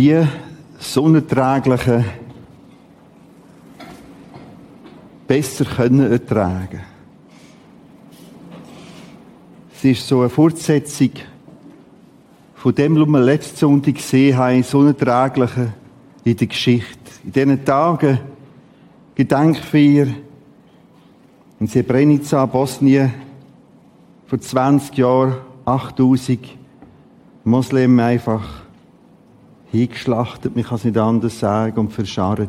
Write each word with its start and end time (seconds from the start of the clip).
Wie 0.00 0.24
sonnenträgliche 0.78 2.04
besser 5.26 5.64
können 5.64 6.12
ertragen. 6.12 6.82
Es 9.74 9.84
ist 9.84 10.06
so 10.06 10.20
eine 10.20 10.28
Fortsetzung 10.28 11.10
von 12.54 12.76
dem, 12.76 12.94
was 12.94 13.08
wir 13.08 13.18
letzten 13.18 13.56
Sonntag 13.56 13.96
gesehen 13.96 14.36
haben, 14.36 14.62
sonnenträgliche 14.62 15.72
in 16.22 16.36
der 16.36 16.46
Geschichte. 16.46 17.10
In 17.24 17.32
diesen 17.32 17.64
Tagen, 17.64 18.20
Gedenkfeier 19.16 20.06
in 21.58 21.66
Srebrenica, 21.66 22.46
Bosnien, 22.46 23.12
vor 24.28 24.38
20 24.38 24.96
Jahren, 24.96 25.38
8000 25.64 26.38
Moslem 27.42 27.98
einfach 27.98 28.67
hingeschlachtet, 29.70 30.56
man 30.56 30.64
kann 30.64 30.76
es 30.76 30.84
nicht 30.84 30.98
anders 30.98 31.38
sagen, 31.38 31.78
und 31.78 31.92
verscharrt. 31.92 32.48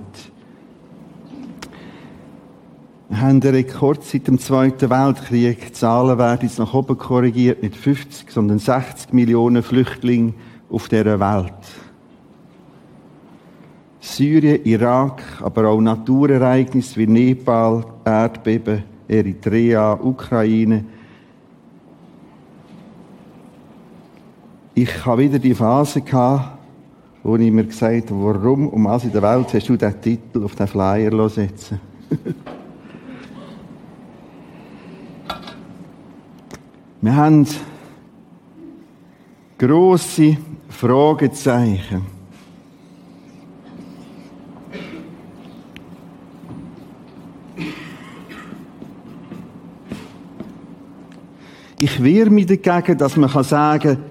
Wir 3.10 3.22
haben 3.22 3.42
einen 3.42 3.42
Rekord 3.42 4.04
seit 4.04 4.28
dem 4.28 4.38
Zweiten 4.38 4.90
Weltkrieg. 4.90 5.66
Die 5.66 5.74
Zahlen 5.74 6.20
werden 6.20 6.48
jetzt 6.48 6.60
nach 6.60 6.74
oben 6.76 6.96
korrigiert, 6.96 7.64
nicht 7.64 7.76
50, 7.76 8.30
sondern 8.30 8.60
60 8.60 9.14
Millionen 9.14 9.64
Flüchtlinge 9.64 10.34
auf 10.70 10.90
dieser 10.90 11.20
Welt. 11.20 11.54
Syrien, 14.00 14.64
Irak, 14.64 15.24
aber 15.42 15.70
auch 15.70 15.82
Naturereignisse 15.82 16.98
wie 16.98 17.08
Nepal, 17.08 17.84
Erdbeben, 18.06 18.84
Eritrea, 19.08 19.94
Ukraine. 19.94 20.86
Ich 24.76 25.06
habe 25.06 25.24
wieder 25.24 25.40
die 25.40 25.56
Phase 25.56 26.02
gehabt, 26.02 26.59
wo 27.24 27.36
ich 27.36 27.52
mir 27.52 27.66
gesagt 27.66 28.12
habe, 28.12 28.24
warum 28.24 28.68
um 28.70 28.88
alles 28.88 29.04
in 29.04 29.12
der 29.12 29.22
Welt 29.22 29.54
hast 29.54 29.70
du 29.70 29.76
diesen 29.76 30.02
Titel 30.02 30.44
auf 30.44 30.56
den 30.56 30.68
Flyer 30.68 31.30
setzen 31.30 31.80
Wir 37.02 37.16
haben 37.16 37.48
grosse 39.58 40.36
Fragezeichen. 40.68 42.02
Ich 51.82 52.04
wehre 52.04 52.30
mich 52.30 52.48
dagegen, 52.48 52.98
dass 52.98 53.16
man 53.16 53.30
sagen 53.44 53.82
kann, 53.82 54.04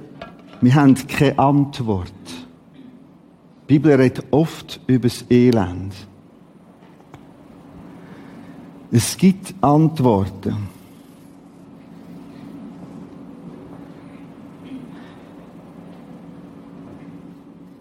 wir 0.63 0.75
haben 0.75 0.95
keine 1.07 1.39
Antwort. 1.39 2.18
Die 3.69 3.75
Bibel 3.75 3.93
redet 3.93 4.25
oft 4.31 4.81
über 4.87 5.09
das 5.09 5.27
Elend. 5.31 5.93
Es 8.91 9.15
gibt 9.15 9.55
Antworten. 9.61 10.57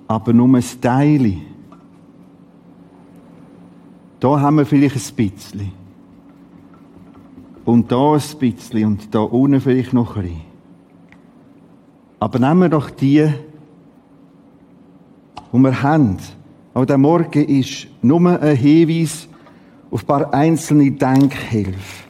Aber 0.10 0.34
nur 0.34 0.58
ein 0.58 0.64
Teil. 0.82 1.38
Da 4.20 4.42
haben 4.42 4.58
wir 4.58 4.66
vielleicht 4.66 4.96
ein 4.98 5.16
bisschen. 5.16 5.72
Und 7.64 7.90
da 7.90 8.14
ein 8.14 8.40
bisschen 8.40 8.86
und 8.86 9.16
da 9.16 9.20
unten 9.20 9.62
vielleicht 9.62 9.94
noch 9.94 10.18
ein 10.18 10.24
bisschen. 10.24 10.42
Aber 12.20 12.40
nehmen 12.40 12.62
wir 12.62 12.70
doch 12.70 12.90
die, 12.90 13.30
die 15.58 15.64
wir 15.64 15.84
haben. 15.84 16.18
Auch 16.74 16.86
der 16.86 16.98
Morgen 16.98 17.46
ist 17.46 17.88
nur 18.02 18.42
ein 18.42 18.56
Hinweis 18.56 19.28
auf 19.90 20.04
ein 20.04 20.08
paar 20.08 20.34
einzelne 20.34 20.92
Denkhilfe. 20.92 22.04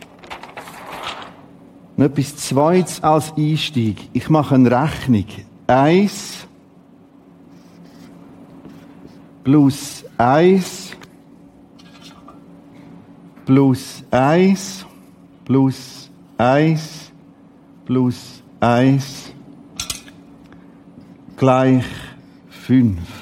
Und 1.96 2.04
etwas 2.04 2.36
Zweites 2.36 3.02
als 3.02 3.34
Einstieg. 3.36 4.10
Ich 4.14 4.30
mache 4.30 4.56
eine 4.56 4.70
Rechnung. 4.70 5.26
Eins 5.68 6.48
plus 9.44 10.04
eins 10.18 10.92
plus 13.46 14.04
eins 14.12 14.86
plus 15.46 16.10
eins 16.38 17.12
plus 17.86 18.44
eins 18.60 19.32
gleich 21.38 21.86
fünf. 22.50 23.17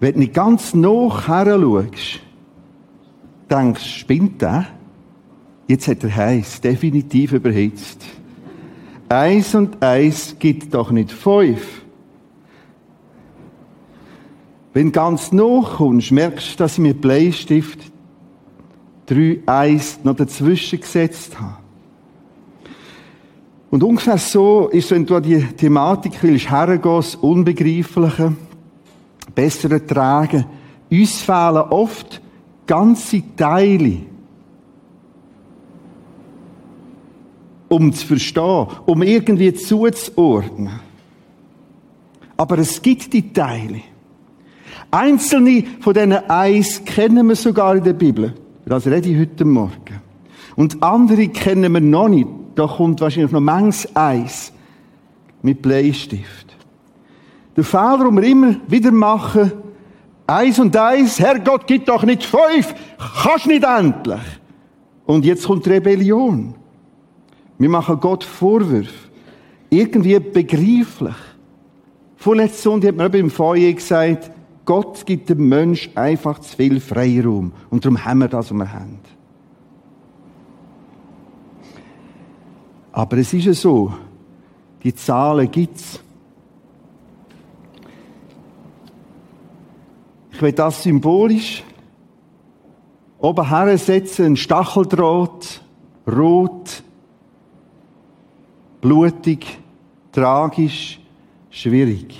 Wenn 0.00 0.14
du 0.14 0.18
nicht 0.20 0.34
ganz 0.34 0.72
nach 0.72 1.28
her 1.28 1.60
schaust, 1.60 2.20
denkst 3.50 3.84
spinnt 3.84 4.40
der? 4.40 4.66
Jetzt 5.68 5.86
hat 5.86 6.02
er 6.02 6.16
heiß, 6.16 6.62
definitiv 6.62 7.32
überhitzt. 7.32 8.04
Eins 9.10 9.54
und 9.54 9.82
eins 9.82 10.36
gibt 10.38 10.74
doch 10.74 10.90
nicht 10.90 11.12
fünf. 11.12 11.82
Wenn 14.72 14.86
du 14.86 14.92
ganz 14.92 15.32
nachkommst, 15.32 16.12
merkst 16.12 16.54
du, 16.54 16.56
dass 16.58 16.74
ich 16.74 16.78
mit 16.78 17.00
Bleistift 17.00 17.78
drei 19.06 19.40
Eis 19.46 20.00
noch 20.02 20.14
dazwischen 20.16 20.80
gesetzt 20.80 21.38
habe. 21.40 21.56
Und 23.70 23.82
ungefähr 23.82 24.18
so 24.18 24.68
ist, 24.68 24.90
wenn 24.90 25.06
du 25.06 25.16
an 25.16 25.22
die 25.22 25.40
Thematik 25.40 26.22
willst, 26.22 26.50
hergehen, 26.50 26.80
das 26.82 27.16
besser 29.40 29.70
ertragen. 29.70 30.44
Uns 30.90 31.22
fehlen 31.22 31.62
oft 31.70 32.20
ganze 32.66 33.22
Teile, 33.36 34.00
um 37.68 37.90
zu 37.92 38.06
verstehen, 38.06 38.66
um 38.84 39.02
irgendwie 39.02 39.54
zuzuordnen. 39.54 40.80
Aber 42.36 42.58
es 42.58 42.82
gibt 42.82 43.12
die 43.14 43.32
Teile. 43.32 43.80
Einzelne 44.90 45.64
von 45.80 45.94
diesen 45.94 46.12
Eis 46.12 46.82
kennen 46.84 47.26
wir 47.28 47.36
sogar 47.36 47.76
in 47.76 47.84
der 47.84 47.92
Bibel. 47.94 48.34
Das 48.66 48.86
rede 48.86 49.08
ich 49.08 49.18
heute 49.18 49.44
Morgen. 49.46 50.00
Und 50.56 50.82
andere 50.82 51.28
kennen 51.28 51.72
wir 51.72 51.80
noch 51.80 52.08
nicht. 52.08 52.28
Da 52.56 52.66
kommt 52.66 53.00
wahrscheinlich 53.00 53.32
noch 53.32 53.40
manches 53.40 53.88
Eis 53.96 54.52
mit 55.42 55.62
Bleistift. 55.62 56.49
Der 57.56 57.64
Fehler, 57.64 58.04
den 58.04 58.16
wir 58.16 58.22
immer 58.22 58.56
wieder 58.68 58.92
machen, 58.92 59.52
Eis 60.26 60.58
und 60.58 60.76
Eis, 60.76 61.18
Herrgott, 61.18 61.66
gibt 61.66 61.88
doch 61.88 62.04
nicht 62.04 62.24
fünf, 62.24 62.74
kannst 63.22 63.46
nicht 63.46 63.64
endlich. 63.64 64.20
Und 65.04 65.24
jetzt 65.24 65.46
kommt 65.46 65.66
Rebellion. 65.66 66.54
Wir 67.58 67.68
machen 67.68 67.98
Gott 67.98 68.22
Vorwürfe. 68.22 69.10
Irgendwie 69.68 70.18
begreiflich. 70.18 71.16
Vorletzte 72.16 72.62
Sonntag 72.62 72.90
hat 72.90 72.96
man 72.96 73.10
beim 73.10 73.30
Feuer 73.30 73.72
gesagt, 73.72 74.30
Gott 74.64 75.04
gibt 75.04 75.30
dem 75.30 75.48
Mensch 75.48 75.90
einfach 75.94 76.38
zu 76.38 76.56
viel 76.56 76.80
Freiraum. 76.80 77.52
Und 77.70 77.84
darum 77.84 78.04
haben 78.04 78.20
wir 78.20 78.28
das, 78.28 78.50
was 78.52 78.58
wir 78.58 78.72
haben. 78.72 79.00
Aber 82.92 83.18
es 83.18 83.32
ist 83.32 83.46
ja 83.46 83.52
so, 83.52 83.92
die 84.82 84.94
Zahlen 84.94 85.50
gibt's. 85.50 86.00
Ich 90.42 90.54
das 90.54 90.82
symbolisch 90.82 91.62
oben 93.18 93.48
hersetzen, 93.48 94.26
ein 94.26 94.36
Stacheldraht, 94.36 95.60
rot, 96.06 96.82
blutig, 98.80 99.58
tragisch, 100.10 100.98
schwierig. 101.50 102.18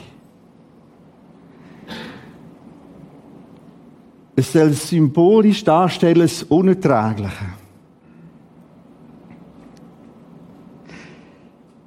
Es 4.37 4.53
soll 4.53 4.73
symbolisch 4.73 5.65
darstellen, 5.65 6.21
das 6.21 6.43
Unerträgliche. 6.45 7.55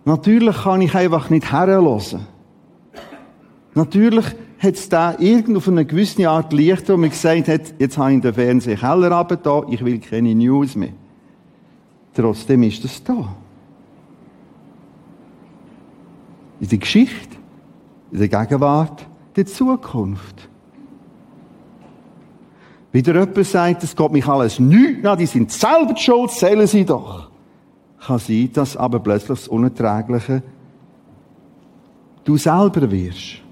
Natürlich 0.06 0.58
kann 0.58 0.82
ich 0.82 0.94
einfach 0.96 1.30
nicht 1.30 1.52
herhören. 1.52 2.28
Natürlich 3.74 4.26
hat 4.64 4.76
es 4.76 4.88
da 4.88 5.16
irgend 5.20 5.58
auf 5.58 5.68
eine 5.68 5.86
gewisse 5.86 6.30
Art 6.30 6.54
Licht, 6.54 6.88
wo 6.88 6.96
man 6.96 7.10
gesagt 7.10 7.50
hat, 7.50 7.74
jetzt 7.80 7.98
habe 7.98 8.14
ich 8.14 8.22
den 8.22 8.34
Fernseher 8.34 8.82
heller 8.82 9.28
ich 9.70 9.84
will 9.84 10.00
keine 10.00 10.34
News 10.34 10.76
mehr. 10.76 10.94
Trotzdem 12.14 12.64
ist 12.64 12.84
das 12.84 13.04
da. 13.04 13.36
In 16.62 16.70
der 16.70 16.78
Geschichte, 16.78 17.36
in 18.12 18.20
der 18.20 18.30
Gegenwart, 18.30 19.02
in 19.02 19.34
der 19.36 19.46
Zukunft. 19.48 20.48
Wieder 22.94 23.20
jemand 23.20 23.46
sagt, 23.46 23.84
es 23.84 23.96
geht 23.96 24.12
mich 24.12 24.28
alles 24.28 24.60
nichts 24.60 25.06
an, 25.06 25.18
die 25.18 25.26
sind 25.26 25.52
selber 25.52 25.98
schuld, 25.98 26.32
zählen 26.32 26.68
sie 26.68 26.86
doch. 26.86 27.30
kann 28.06 28.20
sein, 28.20 28.50
dass 28.54 28.78
aber 28.78 29.00
plötzlich 29.00 29.40
das 29.40 29.48
Unerträgliche 29.48 30.44
du 32.24 32.38
selber 32.38 32.90
wirst. 32.90 33.43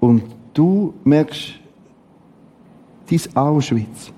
Und 0.00 0.22
du 0.54 0.94
merkst, 1.04 1.54
dein 3.10 3.36
Auschwitz. 3.36 4.12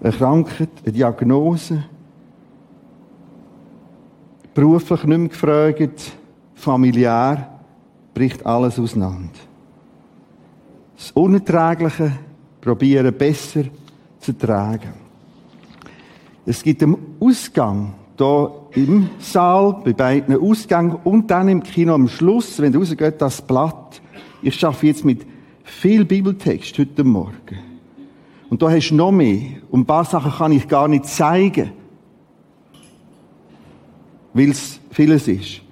Eine 0.00 0.12
Krankheit, 0.12 0.70
eine 0.84 0.92
Diagnose, 0.92 1.84
beruflich 4.54 5.04
nicht 5.04 5.18
mehr 5.18 5.28
gefragt, 5.28 6.12
familiär, 6.54 7.50
bricht 8.14 8.44
alles 8.46 8.78
auseinander. 8.78 9.38
Das 10.96 11.10
Unerträgliche 11.10 12.12
probieren 12.60 13.16
besser 13.16 13.64
zu 14.18 14.32
tragen. 14.32 14.94
Es 16.46 16.62
gibt 16.62 16.82
einen 16.82 17.16
Ausgang 17.20 17.92
hier 18.18 18.66
im 18.74 19.08
Saal, 19.18 19.80
bei 19.84 19.92
beiden 19.92 20.40
Ausgängen 20.40 20.96
und 21.04 21.30
dann 21.30 21.48
im 21.48 21.62
Kino 21.62 21.94
am 21.94 22.08
Schluss, 22.08 22.60
wenn 22.60 22.72
du 22.72 22.80
rausgehst, 22.80 23.20
das 23.20 23.42
Blatt. 23.42 24.00
Ich 24.42 24.54
schaffe 24.54 24.86
jetzt 24.86 25.04
mit 25.04 25.26
viel 25.64 26.04
Bibeltext 26.04 26.78
heute 26.78 27.04
Morgen. 27.04 27.58
Und 28.48 28.62
da 28.62 28.70
hast 28.70 28.90
du 28.90 28.94
noch 28.94 29.12
mehr. 29.12 29.40
Und 29.70 29.80
ein 29.80 29.86
paar 29.86 30.04
Sachen 30.04 30.32
kann 30.32 30.52
ich 30.52 30.68
gar 30.68 30.88
nicht 30.88 31.06
zeigen, 31.06 31.72
weil 34.32 34.50
es 34.50 34.78
vieles 34.90 35.26
ist. 35.26 35.62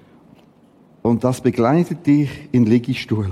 Und 1.03 1.23
das 1.23 1.41
begleitet 1.41 2.07
dich 2.07 2.31
in 2.51 2.65
Liegestuhl. 2.65 3.31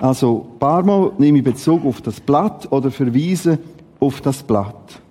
Also, 0.00 0.48
ein 0.52 0.58
paar 0.58 0.82
Mal 0.84 1.12
nehme 1.18 1.38
ich 1.38 1.44
Bezug 1.44 1.84
auf 1.84 2.00
das 2.00 2.20
Blatt 2.20 2.70
oder 2.72 2.90
verweise 2.90 3.58
auf 4.00 4.20
das 4.20 4.42
Blatt. 4.42 5.02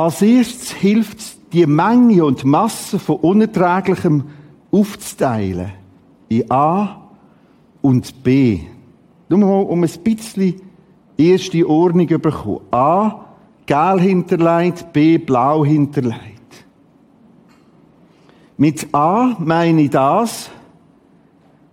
Als 0.00 0.22
erstes 0.22 0.72
hilft 0.72 1.18
es, 1.18 1.38
die 1.52 1.66
Menge 1.66 2.24
und 2.24 2.42
Masse 2.42 2.98
von 2.98 3.16
Unerträglichem 3.16 4.24
aufzuteilen. 4.70 5.72
In 6.30 6.50
A 6.50 7.02
und 7.82 8.22
B. 8.22 8.60
Nur 9.28 9.38
mal, 9.40 9.60
um 9.60 9.84
ein 9.84 9.90
bisschen 10.02 10.62
erste 11.18 11.68
Ordnung 11.68 12.06
bekommen. 12.06 12.60
A, 12.70 13.26
gel 13.66 14.00
hinterlegt, 14.00 14.90
B, 14.94 15.18
blau 15.18 15.66
hinterlegt. 15.66 16.64
Mit 18.56 18.88
A 18.94 19.36
meine 19.38 19.82
ich 19.82 19.90
das, 19.90 20.50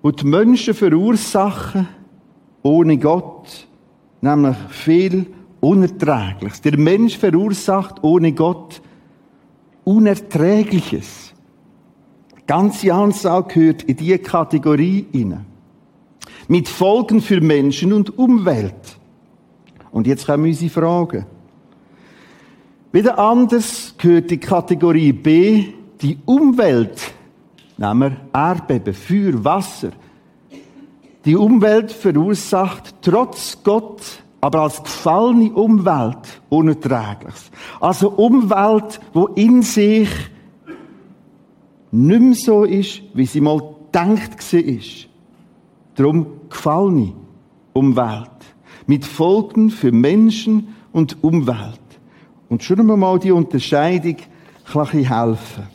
was 0.01 0.15
die 0.17 0.25
Menschen 0.25 0.73
verursachen, 0.73 1.87
ohne 2.61 2.97
Gott, 2.97 3.69
nämlich 4.19 4.57
viel 4.67 5.27
Unerträgliches. 5.59 6.61
Der 6.61 6.77
Mensch 6.77 7.17
verursacht 7.17 8.03
ohne 8.03 8.31
Gott 8.33 8.81
Unerträgliches. 9.83 11.33
Ganze 12.45 12.93
Anzahl 12.93 13.43
gehört 13.43 13.83
in 13.83 13.97
diese 13.97 14.19
Kategorie 14.19 15.05
hinein. 15.11 15.45
Mit 16.47 16.69
Folgen 16.69 17.21
für 17.21 17.41
Menschen 17.41 17.91
und 17.91 18.17
Umwelt. 18.17 18.97
Und 19.91 20.07
jetzt 20.07 20.25
kommen 20.25 20.45
unsere 20.45 20.69
Fragen. 20.69 21.25
Wieder 22.91 23.19
anders 23.19 23.95
gehört 23.97 24.31
die 24.31 24.37
Kategorie 24.37 25.11
B, 25.11 25.65
die 26.01 26.17
Umwelt. 26.25 27.13
Nehmen 27.77 28.17
wir 28.33 28.39
Erdbeben, 28.39 28.93
Feuer, 28.93 29.43
Wasser. 29.43 29.91
Die 31.25 31.35
Umwelt 31.35 31.91
verursacht 31.91 32.95
trotz 33.01 33.61
Gott 33.63 34.01
aber 34.47 34.61
als 34.61 34.81
gefallene 34.81 35.51
Umwelt 35.51 36.41
unerträgliches. 36.47 37.51
Also 37.81 38.11
Umwelt, 38.11 39.01
wo 39.11 39.25
in 39.25 39.61
sich 39.61 40.07
nicht 41.91 42.21
mehr 42.21 42.33
so 42.33 42.63
ist, 42.63 43.01
wie 43.13 43.25
sie 43.25 43.41
mal 43.41 43.59
gedacht 43.91 44.53
war. 44.53 44.79
Darum 45.95 46.27
gefallene 46.49 47.11
Umwelt. 47.73 48.29
Mit 48.85 49.03
Folgen 49.03 49.69
für 49.69 49.91
Menschen 49.91 50.73
und 50.93 51.21
Umwelt. 51.21 51.81
Und 52.47 52.63
wir 52.87 52.95
mal 52.95 53.19
die 53.19 53.33
Unterscheidung 53.33 54.15
ein 54.93 55.03
helfen. 55.03 55.67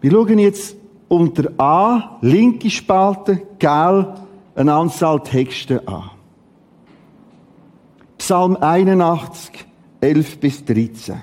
Wir 0.00 0.10
schauen 0.10 0.38
jetzt 0.38 0.74
unter 1.08 1.52
A, 1.58 2.16
linke 2.22 2.70
Spalte, 2.70 3.42
gel, 3.58 4.14
eine 4.54 4.72
Anzahl 4.72 5.20
Texte 5.22 5.86
an. 5.86 6.21
Psalm 8.22 8.56
81, 8.56 9.66
11 10.00 10.38
bis 10.38 10.64
13. 10.64 11.22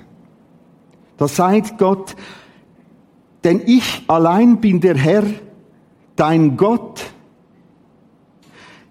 Da 1.16 1.28
sagt 1.28 1.78
Gott, 1.78 2.14
denn 3.42 3.62
ich 3.64 4.04
allein 4.06 4.60
bin 4.60 4.82
der 4.82 4.98
Herr, 4.98 5.24
dein 6.14 6.58
Gott. 6.58 7.06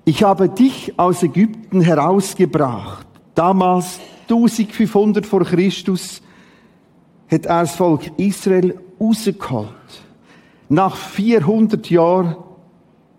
Ich 0.05 0.23
habe 0.23 0.49
dich 0.49 0.97
aus 0.97 1.21
Ägypten 1.21 1.81
herausgebracht. 1.81 3.05
Damals 3.35 3.99
1500 4.23 5.27
vor 5.27 5.43
Christus 5.43 6.23
hat 7.29 7.45
er 7.45 7.61
das 7.61 7.75
Volk 7.75 8.09
Israel 8.17 8.79
rausgeholt. 8.99 9.69
Nach 10.67 10.95
400 10.95 11.87
Jahren 11.91 12.37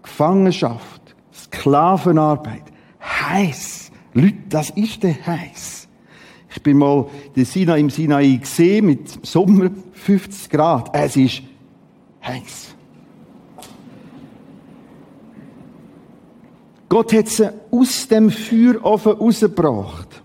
Gefangenschaft, 0.03 1.15
Sklavenarbeit, 1.33 2.65
heiß 3.01 3.80
Leute, 4.12 4.39
das 4.49 4.71
ist 4.71 5.03
der 5.03 5.27
heiß. 5.27 5.89
Ich 6.53 6.62
bin 6.62 6.79
mal 6.79 7.07
den 7.37 7.45
Sinai 7.45 7.79
im 7.81 7.91
Sinai 7.91 8.37
gesehen 8.37 8.87
mit 8.87 9.25
Sommer 9.25 9.71
50 9.93 10.51
Grad. 10.51 10.91
Es 10.93 11.17
ist 11.17 11.43
heiß. 12.25 12.75
Gott 16.89 17.12
hat 17.12 17.29
sie 17.29 17.53
aus 17.71 18.09
dem 18.09 18.31
Feuerofen 18.31 19.12
rausgebracht. 19.12 20.23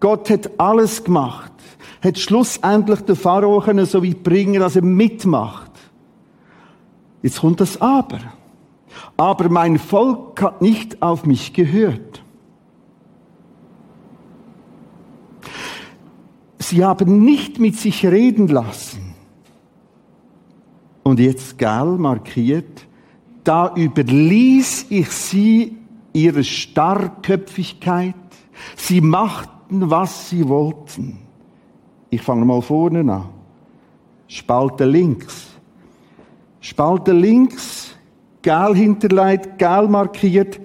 Gott 0.00 0.28
hat 0.28 0.50
alles 0.58 1.04
gemacht. 1.04 1.52
Hat 2.02 2.18
schlussendlich 2.18 3.00
den 3.02 3.14
Pharao 3.14 3.62
so 3.84 4.02
weit 4.02 4.22
bringen, 4.24 4.58
dass 4.58 4.74
er 4.74 4.82
mitmacht. 4.82 5.70
Jetzt 7.22 7.40
kommt 7.40 7.60
das 7.60 7.80
Aber. 7.80 8.18
Aber 9.16 9.48
mein 9.48 9.78
Volk 9.78 10.42
hat 10.42 10.60
nicht 10.60 11.00
auf 11.02 11.24
mich 11.24 11.52
gehört. 11.52 12.22
Sie 16.62 16.84
haben 16.84 17.24
nicht 17.24 17.58
mit 17.58 17.76
sich 17.76 18.04
reden 18.04 18.46
lassen. 18.48 19.14
Und 21.02 21.18
jetzt 21.18 21.56
gel 21.56 21.96
markiert, 21.96 22.86
da 23.42 23.74
überließ 23.74 24.86
ich 24.90 25.08
sie 25.10 25.78
ihre 26.12 26.44
Starrköpfigkeit. 26.44 28.14
Sie 28.76 29.00
machten, 29.00 29.90
was 29.90 30.28
sie 30.28 30.46
wollten. 30.46 31.20
Ich 32.10 32.20
fange 32.20 32.44
mal 32.44 32.60
vorne 32.60 33.10
an. 33.10 33.30
Spalte 34.28 34.84
links. 34.84 35.46
Spalte 36.60 37.12
links, 37.12 37.96
gel 38.42 38.74
hinterlegt, 38.74 39.58
gel 39.58 39.88
markiert, 39.88 40.60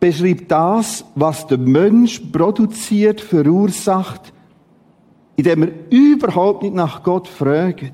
beschreibt 0.00 0.50
das, 0.50 1.04
was 1.14 1.46
der 1.46 1.58
Mensch 1.58 2.20
produziert, 2.32 3.20
verursacht 3.20 4.32
indem 5.40 5.62
er 5.62 5.68
überhaupt 5.90 6.62
nicht 6.62 6.74
nach 6.74 7.02
Gott 7.02 7.26
fragt. 7.26 7.92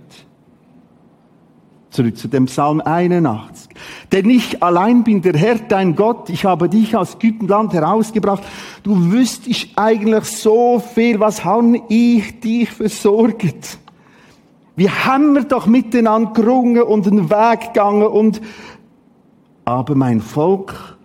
Zurück 1.90 2.16
zu 2.18 2.28
dem 2.28 2.46
Psalm 2.46 2.80
81. 2.80 3.70
Denn 4.12 4.28
ich 4.28 4.62
allein 4.62 5.04
bin 5.04 5.22
der 5.22 5.34
Herr, 5.34 5.56
dein 5.56 5.94
Gott. 5.94 6.28
Ich 6.28 6.44
habe 6.44 6.68
dich 6.68 6.96
aus 6.96 7.14
Ägyptenland 7.14 7.72
herausgebracht. 7.72 8.42
Du 8.82 9.12
wüsstest 9.12 9.68
eigentlich 9.76 10.24
so 10.24 10.78
viel. 10.78 11.20
Was 11.20 11.44
habe 11.44 11.80
ich 11.88 12.40
dich 12.40 12.70
versorgt? 12.70 13.78
Wir 14.74 15.06
haben 15.06 15.34
wir 15.34 15.44
doch 15.44 15.66
miteinander 15.66 16.32
gerungen 16.32 16.82
und 16.82 17.06
einen 17.06 17.30
Weg 17.30 17.72
gegangen 17.72 18.06
und, 18.08 18.42
aber 19.64 19.94
mein 19.94 20.20
Volk 20.20 20.95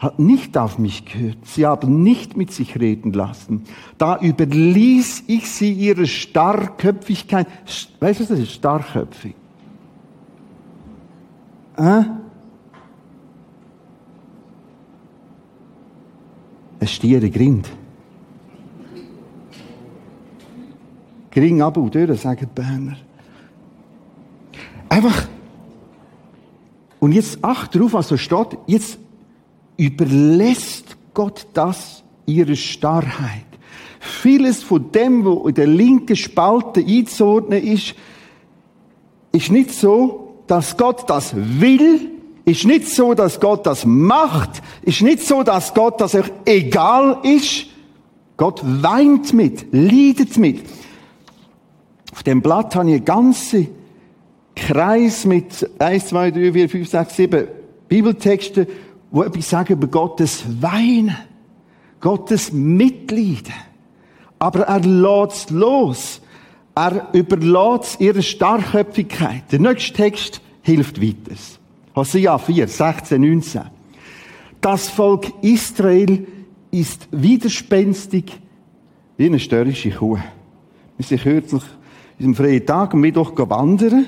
hat 0.00 0.18
nicht 0.18 0.56
auf 0.56 0.78
mich 0.78 1.04
gehört. 1.04 1.36
Sie 1.44 1.66
haben 1.66 2.02
nicht 2.02 2.34
mit 2.34 2.50
sich 2.50 2.80
reden 2.80 3.12
lassen. 3.12 3.64
Da 3.98 4.18
überließ 4.18 5.24
ich 5.26 5.50
sie 5.50 5.72
ihre 5.72 6.06
Starrköpfigkeit. 6.06 7.46
Weißt 8.00 8.20
du, 8.20 8.24
was 8.24 8.28
das 8.30 8.38
ist? 8.38 8.52
Starrköpfig. 8.52 9.34
Äh? 11.76 12.04
Ein 16.80 16.88
Stiere 16.88 17.28
Grind. 17.28 17.68
Gring 21.30 21.60
ab 21.60 21.76
und 21.76 21.94
durch, 21.94 22.20
sagen 22.20 22.40
die 22.40 22.46
Berner. 22.46 22.96
Einfach. 24.88 25.28
Und 26.98 27.12
jetzt 27.12 27.44
acht 27.44 27.74
darauf, 27.74 27.92
was 27.92 28.08
da 28.08 28.16
steht. 28.16 28.58
Jetzt 28.66 28.98
überlässt 29.80 30.98
Gott 31.14 31.46
das 31.54 32.04
ihre 32.26 32.54
Starrheit. 32.54 33.46
Vieles 33.98 34.62
von 34.62 34.92
dem, 34.92 35.24
wo 35.24 35.48
in 35.48 35.54
der 35.54 35.66
linken 35.66 36.16
Spalte 36.16 36.84
einzuordnen 36.86 37.62
ist, 37.62 37.94
ist 39.32 39.50
nicht 39.50 39.72
so, 39.72 40.42
dass 40.46 40.76
Gott 40.76 41.08
das 41.08 41.34
will, 41.34 42.10
ist 42.44 42.66
nicht 42.66 42.88
so, 42.88 43.14
dass 43.14 43.40
Gott 43.40 43.64
das 43.64 43.86
macht, 43.86 44.60
ist 44.82 45.00
nicht 45.00 45.22
so, 45.22 45.42
dass 45.42 45.72
Gott 45.72 45.98
das 46.00 46.14
euch 46.14 46.30
egal 46.44 47.18
ist. 47.22 47.66
Gott 48.36 48.60
weint 48.62 49.32
mit, 49.32 49.66
leidet 49.72 50.36
mit. 50.36 50.62
Auf 52.12 52.22
dem 52.22 52.42
Blatt 52.42 52.74
habe 52.74 52.88
ich 52.90 52.96
einen 52.96 53.04
ganzen 53.06 53.68
Kreis 54.54 55.24
mit 55.24 55.70
1, 55.78 56.08
2, 56.08 56.30
3, 56.32 56.52
4, 56.52 56.68
5, 56.68 56.88
6, 56.88 57.16
7 57.16 57.48
Bibeltexten, 57.88 58.66
wo 59.10 59.22
etwas 59.22 59.50
sagen 59.50 59.74
über 59.74 59.88
Gottes 59.88 60.44
Weinen, 60.60 61.16
Gottes 62.00 62.52
Mitleiden. 62.52 63.54
Aber 64.38 64.62
er 64.62 64.80
lässt 64.80 65.50
los. 65.50 66.20
Er 66.74 67.08
überlässt 67.12 68.00
ihre 68.00 68.22
Starrköpfigkeit. 68.22 69.44
Der 69.52 69.58
nächste 69.58 69.92
Text 69.92 70.40
hilft 70.62 71.00
weiter. 71.02 71.36
Hosea 71.94 72.38
4, 72.38 72.68
16, 72.68 73.20
19. 73.20 73.62
Das 74.60 74.88
Volk 74.88 75.32
Israel 75.42 76.26
ist 76.70 77.08
widerspenstig 77.10 78.38
wie 79.16 79.26
eine 79.26 79.40
störrische 79.40 79.90
Kuh. 79.90 80.18
Wir 80.96 81.06
sind 81.06 81.22
kürzlich 81.22 81.62
in 81.62 82.18
diesem 82.18 82.34
freien 82.34 82.64
Tag 82.64 82.94
am 82.94 83.00
Mittwoch 83.00 83.32
wandern 83.36 84.06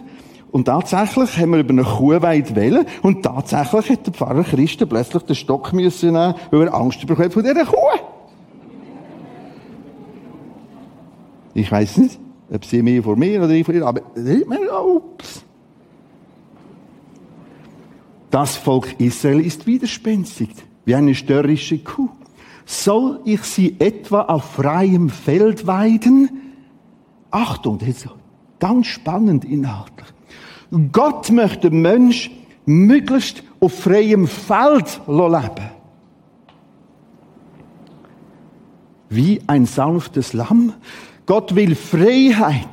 und 0.53 0.67
tatsächlich 0.67 1.39
haben 1.39 1.53
wir 1.53 1.61
über 1.61 1.71
eine 1.71 1.83
Kuhweide 1.83 2.55
wählen 2.55 2.85
und 3.03 3.23
tatsächlich 3.23 3.91
hat 3.91 4.07
der 4.07 4.13
Pfarrer 4.13 4.45
Christen 4.45 4.87
plötzlich 4.87 5.23
den 5.23 5.35
Stock 5.35 5.73
müssen 5.73 6.13
nehmen, 6.13 6.35
weil 6.51 6.69
er 6.69 6.75
Angst 6.75 7.05
bekommen 7.07 7.31
von 7.31 7.43
dieser 7.43 7.65
Kuh. 7.65 7.77
Ich 11.55 11.73
weiß 11.73 11.97
nicht, 11.99 12.21
ob 12.53 12.65
sie 12.67 12.83
mehr 12.83 13.03
vor 13.03 13.17
mir 13.17 13.43
oder 13.43 13.51
ich 13.51 13.65
vor 13.65 13.75
ihr, 13.75 13.87
aber 13.87 14.03
ups. 14.85 15.43
Das 18.31 18.57
Volk 18.57 18.95
Israel 18.99 19.41
ist 19.41 19.67
widerspenstig, 19.67 20.51
wie 20.85 20.95
eine 20.95 21.15
störrische 21.15 21.79
Kuh. 21.79 22.11
Soll 22.67 23.21
ich 23.25 23.43
sie 23.43 23.77
etwa 23.79 24.23
auf 24.23 24.45
freiem 24.45 25.09
Feld 25.09 25.67
weiden? 25.67 26.53
Achtung, 27.31 27.79
das 27.79 27.89
ist 27.89 28.09
ganz 28.59 28.87
spannend 28.87 29.45
inhaltlich. 29.47 30.09
Gott 30.91 31.31
möchte 31.31 31.69
den 31.69 31.83
Mensch 31.83 32.31
möglichst 32.65 33.43
auf 33.61 33.79
freiem 33.79 34.27
Feld 34.27 35.03
leben. 35.07 35.71
Wie 39.11 39.43
ein 39.47 39.67
sanftes 39.67 40.33
Lamm. 40.33 40.73
Gott 41.27 41.55
will 41.55 41.75
Freiheit, 41.75 42.69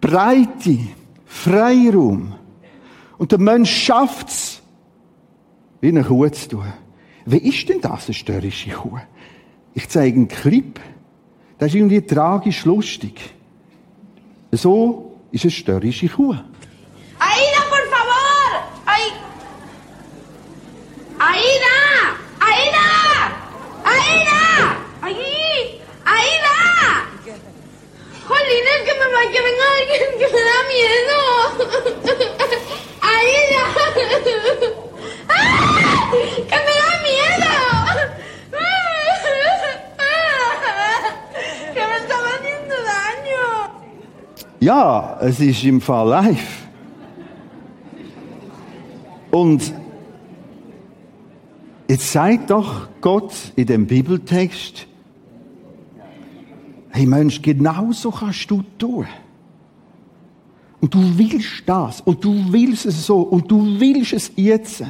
Breite, 0.00 0.78
Freiraum. 1.26 2.34
Und 3.18 3.32
der 3.32 3.38
Mensch 3.38 3.70
schafft's, 3.70 4.62
wie 5.82 5.88
eine 5.88 6.04
Kuh 6.04 6.26
zu 6.30 6.48
tun. 6.48 6.72
Wie 7.26 7.36
ist 7.36 7.68
denn 7.68 7.82
das, 7.82 8.06
eine 8.06 8.14
störrische 8.14 8.70
Kuh? 8.70 8.98
Ich 9.74 9.88
zeige 9.90 10.16
einen 10.16 10.28
Clip. 10.28 10.80
Das 11.58 11.68
ist 11.68 11.74
irgendwie 11.74 12.00
tragisch 12.00 12.64
lustig. 12.64 13.34
So 14.52 15.16
ist 15.30 15.44
eine 15.44 15.50
störrische 15.50 16.08
Kuh. 16.08 16.36
Aida, 17.18 17.60
por 17.68 17.88
favor! 17.90 18.62
Ay. 18.86 19.12
Aida! 21.18 22.16
Aida! 22.40 23.32
Aida! 23.84 24.76
Allí! 25.02 25.82
Aida! 26.04 26.54
Jolín, 28.26 28.64
es 28.74 28.82
que 28.84 28.94
me 28.94 29.04
que 29.32 29.40
venga 29.42 29.66
alguien 29.78 30.10
que 30.18 30.28
me 30.34 30.42
da 30.48 30.58
miedo. 30.74 31.18
Aida! 33.14 33.62
¡Ah! 35.36 36.10
¡Que 36.48 36.58
me 36.66 36.74
da 36.80 36.90
miedo! 37.02 37.54
¡Que 41.74 41.82
me 41.86 41.96
estaba 41.96 42.28
haciendo 42.34 42.74
daño! 42.82 43.44
Ja, 44.60 45.18
es 45.22 45.40
ist 45.40 45.64
im 45.64 45.80
Fall 45.80 46.10
live. 46.10 46.63
Und 49.34 49.74
jetzt 51.88 52.12
sagt 52.12 52.50
doch 52.50 52.86
Gott 53.00 53.32
in 53.56 53.66
dem 53.66 53.88
Bibeltext, 53.88 54.86
hey 56.90 57.04
Mensch, 57.04 57.42
genau 57.42 57.90
so 57.90 58.12
kannst 58.12 58.48
du 58.48 58.62
tun. 58.78 59.08
Und 60.80 60.94
du 60.94 61.18
willst 61.18 61.64
das 61.66 62.00
und 62.02 62.24
du 62.24 62.52
willst 62.52 62.86
es 62.86 63.06
so 63.06 63.22
und 63.22 63.50
du 63.50 63.80
willst 63.80 64.12
es 64.12 64.30
jetzt. 64.36 64.84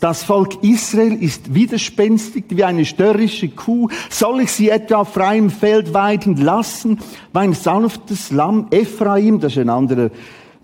Das 0.00 0.24
Volk 0.24 0.64
Israel 0.64 1.14
ist 1.14 1.54
widerspenstig 1.54 2.46
wie 2.48 2.64
eine 2.64 2.84
störrische 2.84 3.48
Kuh. 3.48 3.90
Soll 4.10 4.40
ich 4.40 4.50
sie 4.50 4.70
etwa 4.70 4.96
auf 4.96 5.12
freiem 5.12 5.50
Feld 5.50 5.94
weiden 5.94 6.36
lassen? 6.38 6.98
Mein 7.32 7.52
sanftes 7.52 8.32
Lamm 8.32 8.66
Ephraim, 8.72 9.38
das 9.38 9.52
ist 9.52 9.58
ein 9.58 9.70
anderer 9.70 10.10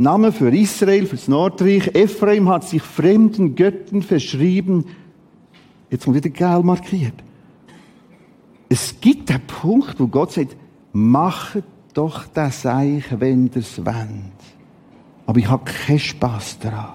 Name 0.01 0.33
für 0.33 0.49
Israel, 0.49 1.05
fürs 1.05 1.29
Nordreich. 1.29 1.95
Ephraim 1.95 2.49
hat 2.49 2.65
sich 2.65 2.81
fremden 2.81 3.55
Göttern 3.55 4.01
verschrieben. 4.01 4.87
Jetzt 5.91 6.07
kommt 6.07 6.17
wieder 6.17 6.31
geil 6.31 6.63
markiert. 6.63 7.13
Es 8.71 8.99
gibt 8.99 9.31
einen 9.31 9.47
Punkt, 9.47 10.01
wo 10.01 10.07
Gott 10.07 10.33
sagt, 10.33 10.57
machet 10.95 11.67
doch 11.93 12.25
das 12.33 12.63
Seich, 12.63 13.05
wenn 13.11 13.49
ihr 13.49 13.57
es 13.57 13.85
wollt. 13.85 14.41
Aber 15.27 15.39
ich 15.39 15.51
habe 15.51 15.71
keinen 15.71 15.99
Spaß 15.99 16.61
daran. 16.61 16.95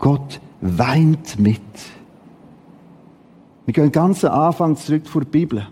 Gott 0.00 0.40
weint 0.60 1.38
mit. 1.38 1.60
Wir 3.64 3.74
gehen 3.74 3.92
ganz 3.92 4.24
am 4.24 4.40
Anfang 4.40 4.76
zurück 4.76 5.06
vor 5.06 5.20
der 5.20 5.30
Bibel, 5.30 5.68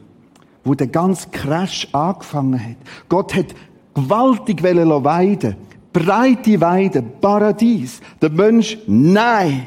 wo 0.63 0.75
der 0.75 0.87
ganze 0.87 1.29
Crash 1.31 1.89
angefangen 1.91 2.65
hat. 2.65 2.77
Gott 3.09 3.35
hat 3.35 3.47
gewaltig 3.95 4.63
weiden, 4.63 5.57
breite 5.93 6.61
Weide, 6.61 7.03
Paradies. 7.03 8.01
Der 8.21 8.31
Mensch, 8.31 8.79
nein. 8.87 9.67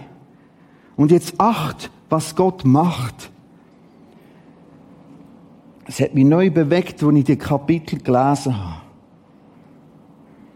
Und 0.96 1.12
jetzt 1.12 1.40
acht, 1.40 1.90
was 2.10 2.36
Gott 2.36 2.64
macht. 2.66 3.32
Es 5.86 6.00
hat 6.00 6.14
mich 6.14 6.26
neu 6.26 6.50
bewegt, 6.50 7.04
als 7.04 7.16
ich 7.16 7.24
die 7.26 7.36
Kapitel 7.36 8.00
gelesen 8.00 8.58
habe. 8.58 8.82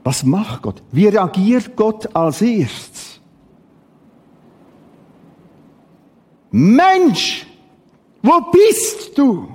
Was 0.04 0.24
macht 0.24 0.62
Gott? 0.62 0.82
Wie 0.92 1.08
reagiert 1.08 1.76
Gott 1.76 2.16
als 2.16 2.42
erstes? 2.42 3.20
Mensch, 6.50 7.46
wo 8.22 8.40
bist 8.52 9.18
du? 9.18 9.50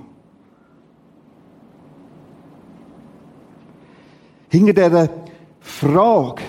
Hinter 4.51 4.75
dieser 4.75 5.22
Frage, 5.63 6.43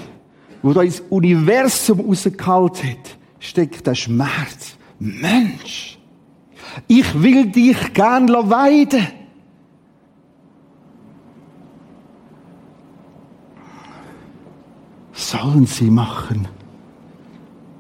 wo 0.62 0.74
da 0.74 0.82
ins 0.82 1.02
Universum 1.10 2.02
rausgehalten 2.02 2.90
hat, 2.90 3.18
steckt 3.40 3.86
der 3.86 3.96
Schmerz. 3.96 4.78
Mensch, 5.00 6.00
ich 6.88 7.22
will 7.22 7.48
dich 7.48 7.94
gern 7.94 8.30
weiden. 8.30 9.08
Sollen 15.12 15.66
sie 15.66 15.90
machen, 15.90 16.48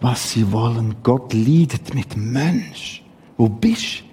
was 0.02 0.32
sie 0.32 0.52
wollen. 0.52 0.96
Gott 1.04 1.34
leidet 1.34 1.94
mit 1.94 2.16
Mensch. 2.16 3.04
Wo 3.38 3.50
bist 3.50 4.04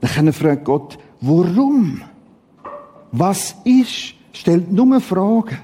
du? 0.00 0.08
Dann 0.08 0.32
fragt 0.32 0.64
Gott, 0.64 0.98
warum? 1.20 2.02
Was 3.12 3.54
ist? 3.64 4.14
Stellt 4.32 4.72
nur 4.72 5.00
Fragen. 5.00 5.58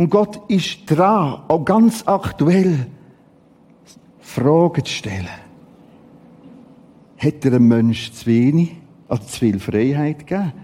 Und 0.00 0.08
Gott 0.08 0.40
ist 0.48 0.86
dran, 0.86 1.42
auch 1.46 1.62
ganz 1.62 2.04
aktuell, 2.06 2.86
Fragen 4.18 4.82
zu 4.82 4.90
stellen. 4.90 5.28
Hätte 7.16 7.48
er 7.50 7.56
einem 7.56 7.68
Mensch 7.68 8.10
zu 8.10 8.24
wenig, 8.24 8.78
also 9.08 9.24
zu 9.24 9.40
viel 9.40 9.60
Freiheit 9.60 10.26
gegeben? 10.26 10.54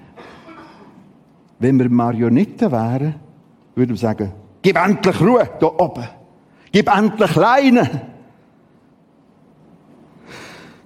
Wenn 1.59 1.79
wir 1.79 1.91
Marionetten 1.91 2.73
wären, 2.73 3.17
würden 3.75 3.91
wir 3.91 3.97
sagen, 3.99 4.33
gib 4.63 4.79
endlich 4.79 5.21
Ruhe 5.21 5.51
da 5.61 5.67
oben. 5.67 6.09
Gib 6.73 6.89
endlich 6.89 7.35
Leine. 7.35 8.07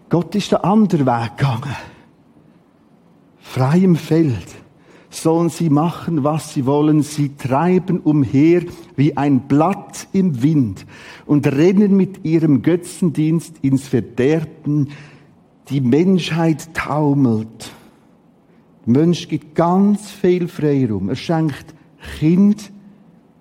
Gott 0.08 0.34
ist 0.34 0.50
den 0.50 0.58
anderen 0.58 1.06
Weg 1.06 1.36
gegangen. 1.36 1.76
Frei 3.38 3.94
Feld. 3.94 4.59
Sollen 5.10 5.48
sie 5.50 5.68
machen, 5.68 6.24
was 6.24 6.54
sie 6.54 6.64
wollen. 6.64 7.02
Sie 7.02 7.36
treiben 7.36 7.98
umher 7.98 8.62
wie 8.96 9.16
ein 9.16 9.40
Blatt 9.48 10.08
im 10.12 10.42
Wind 10.42 10.86
und 11.26 11.46
rennen 11.46 11.96
mit 11.96 12.24
ihrem 12.24 12.62
Götzendienst 12.62 13.56
ins 13.62 13.88
Verderben. 13.88 14.88
Die 15.68 15.80
Menschheit 15.80 16.72
taumelt. 16.74 17.72
Der 18.86 19.00
Mensch 19.00 19.28
gibt 19.28 19.54
ganz 19.54 20.10
viel 20.10 20.48
Freiraum. 20.48 21.08
Er 21.08 21.16
schenkt 21.16 21.74
Kind 22.18 22.72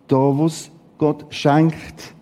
da, 0.07 0.17
wo 0.17 0.45
es 0.45 0.71
Gott 0.97 1.25
schenkt. 1.29 2.13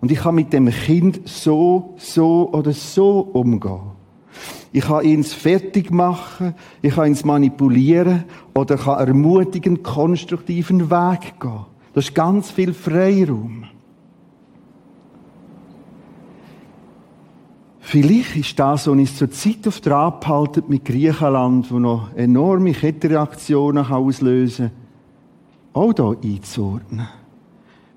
Und 0.00 0.12
ich 0.12 0.20
kann 0.20 0.34
mit 0.34 0.52
dem 0.52 0.70
Kind 0.70 1.28
so, 1.28 1.94
so 1.98 2.50
oder 2.52 2.72
so 2.72 3.20
umgehen. 3.20 3.89
Ich 4.72 4.84
kann 4.84 5.04
ihn 5.04 5.24
fertig 5.24 5.90
machen, 5.90 6.54
ich 6.80 6.94
kann 6.94 7.12
ihn 7.12 7.18
manipulieren 7.24 8.24
oder 8.54 8.76
kann 8.76 9.06
ermutigend, 9.06 9.82
konstruktiven 9.82 10.90
Weg 10.90 11.40
gehen. 11.40 11.66
Das 11.92 12.08
ist 12.08 12.14
ganz 12.14 12.50
viel 12.50 12.72
Freiraum. 12.72 13.64
Vielleicht 17.80 18.36
ist 18.36 18.56
das, 18.56 18.86
was 18.86 18.86
uns 18.86 19.16
zur 19.16 19.32
Zeit 19.32 19.66
auf 19.66 19.80
der 19.80 19.96
abhalten 19.96 20.62
mit 20.68 20.84
Griechenland, 20.84 21.72
wo 21.72 21.80
noch 21.80 22.14
enorme 22.14 22.70
Kettenreaktionen 22.70 23.84
auslösen 23.84 24.70
kann, 25.74 25.82
auch 25.82 25.92
hier 25.96 26.16
einzuordnen. 26.22 27.08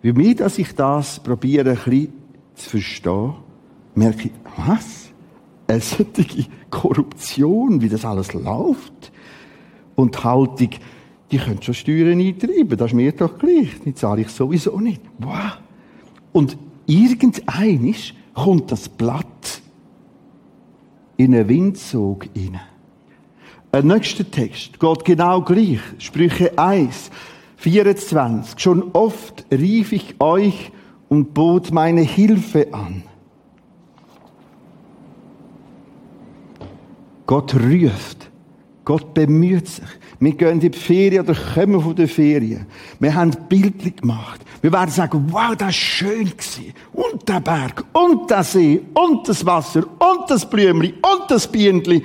Wie 0.02 0.14
mir, 0.14 0.36
dass 0.36 0.58
ich 0.58 0.74
das 0.74 1.20
probiere, 1.20 1.70
ein 1.70 1.76
bisschen 1.76 2.14
zu 2.56 2.70
verstehen, 2.72 3.34
merke 3.94 4.30
ich, 4.30 4.32
was? 4.58 5.13
Eine 5.74 5.82
solche 5.82 6.46
Korruption, 6.70 7.82
wie 7.82 7.90
das 7.90 8.06
alles 8.06 8.34
läuft. 8.34 9.12
Und 9.96 10.16
die 10.16 10.20
Haltung, 10.20 10.70
die 11.32 11.38
können 11.38 11.62
schon 11.62 11.74
Steuern 11.74 12.20
eintreiben, 12.20 12.78
das 12.78 12.92
ist 12.92 12.96
mir 12.96 13.12
doch 13.12 13.38
gleich. 13.40 13.70
Die 13.84 13.94
zahle 13.94 14.22
ich 14.22 14.30
sowieso 14.30 14.80
nicht. 14.80 15.02
Wow. 15.18 15.58
Und 16.32 16.58
irgendeinisch 16.86 18.14
kommt 18.34 18.72
das 18.72 18.88
Blatt 18.88 19.62
in 21.18 21.34
einen 21.34 21.48
Windzug 21.48 22.28
rein. 22.36 22.60
Ein 23.72 23.88
nächster 23.88 24.30
Text 24.30 24.80
geht 24.80 25.06
genau 25.06 25.42
gleich. 25.42 25.80
Sprüche 25.98 26.58
1, 26.58 27.10
24. 27.56 28.60
Schon 28.60 28.92
oft 28.94 29.46
rief 29.52 29.92
ich 29.92 30.22
euch 30.22 30.72
und 31.10 31.34
bot 31.34 31.72
meine 31.72 32.02
Hilfe 32.02 32.74
an. 32.74 33.04
Gott 37.26 37.56
ruft. 37.56 38.30
Gott 38.86 39.14
bemüht 39.14 39.68
sich. 39.68 39.86
Wir 40.20 40.34
gehen 40.34 40.60
in 40.60 40.60
die 40.60 40.78
Ferien 40.78 41.24
oder 41.24 41.36
kommen 41.36 41.82
von 41.82 41.96
der 41.96 42.08
Ferien. 42.08 42.66
Wir 43.00 43.14
haben 43.16 43.32
Bildchen 43.48 43.96
gemacht. 43.96 44.42
Wir 44.62 44.72
werden 44.72 44.92
sagen, 44.92 45.28
wow, 45.30 45.52
das 45.52 45.62
war 45.62 45.72
schön. 45.72 46.32
Und 46.94 47.28
der 47.28 47.40
Berg, 47.40 47.86
und 47.94 48.30
der 48.30 48.44
See, 48.44 48.82
und 48.94 49.28
das 49.28 49.46
Wasser, 49.46 49.84
und 49.84 50.30
das 50.30 50.50
Blümli, 50.50 50.94
und 50.94 51.30
das 51.30 51.48
Bienenli. 51.48 52.04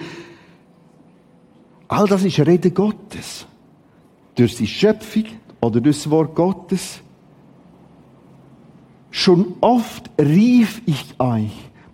All 1.88 2.06
das 2.06 2.24
ist 2.24 2.38
Rede 2.40 2.70
Gottes. 2.70 3.46
Durch 4.34 4.56
die 4.56 4.66
Schöpfung 4.66 5.24
oder 5.60 5.80
durch 5.80 5.96
das 5.96 6.10
Wort 6.10 6.34
Gottes. 6.34 7.00
Schon 9.10 9.54
oft 9.60 10.10
rief 10.20 10.82
ich 10.86 11.14
euch, 11.18 11.50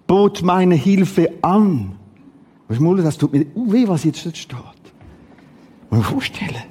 bot 0.06 0.42
meine 0.42 0.74
Hilfe 0.74 1.30
an. 1.42 1.96
Was 2.68 2.80
Muller, 2.80 3.02
das 3.02 3.18
tut 3.18 3.32
mir 3.32 3.46
weh, 3.54 3.86
was 3.86 4.04
jetzt 4.04 4.24
dort 4.24 4.36
steht. 4.36 4.58
Muss 5.90 6.00
ich 6.00 6.06
vorstellen. 6.06 6.64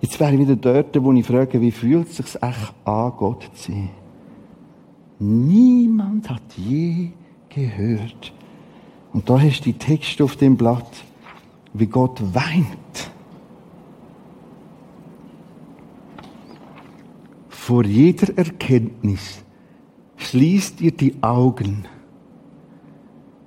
Jetzt 0.00 0.18
wäre 0.20 0.34
ich 0.34 0.40
wieder 0.40 0.56
dort, 0.56 1.02
wo 1.02 1.12
ich 1.12 1.26
frage, 1.26 1.60
wie 1.60 1.70
fühlt 1.70 2.08
es 2.08 2.16
sich 2.16 2.42
echt 2.42 2.74
an, 2.84 3.12
Gott 3.16 3.48
zu 3.54 3.72
sein? 3.72 3.90
Niemand 5.18 6.28
hat 6.28 6.42
je 6.56 7.10
gehört. 7.48 8.32
Und 9.12 9.30
da 9.30 9.40
hast 9.40 9.60
du 9.60 9.64
die 9.64 9.78
Texte 9.78 10.24
auf 10.24 10.36
dem 10.36 10.56
Blatt, 10.56 10.90
wie 11.72 11.86
Gott 11.86 12.20
weint. 12.34 13.10
Vor 17.48 17.84
jeder 17.84 18.36
Erkenntnis 18.36 19.42
schließt 20.16 20.80
ihr 20.80 20.92
die 20.92 21.14
Augen 21.22 21.86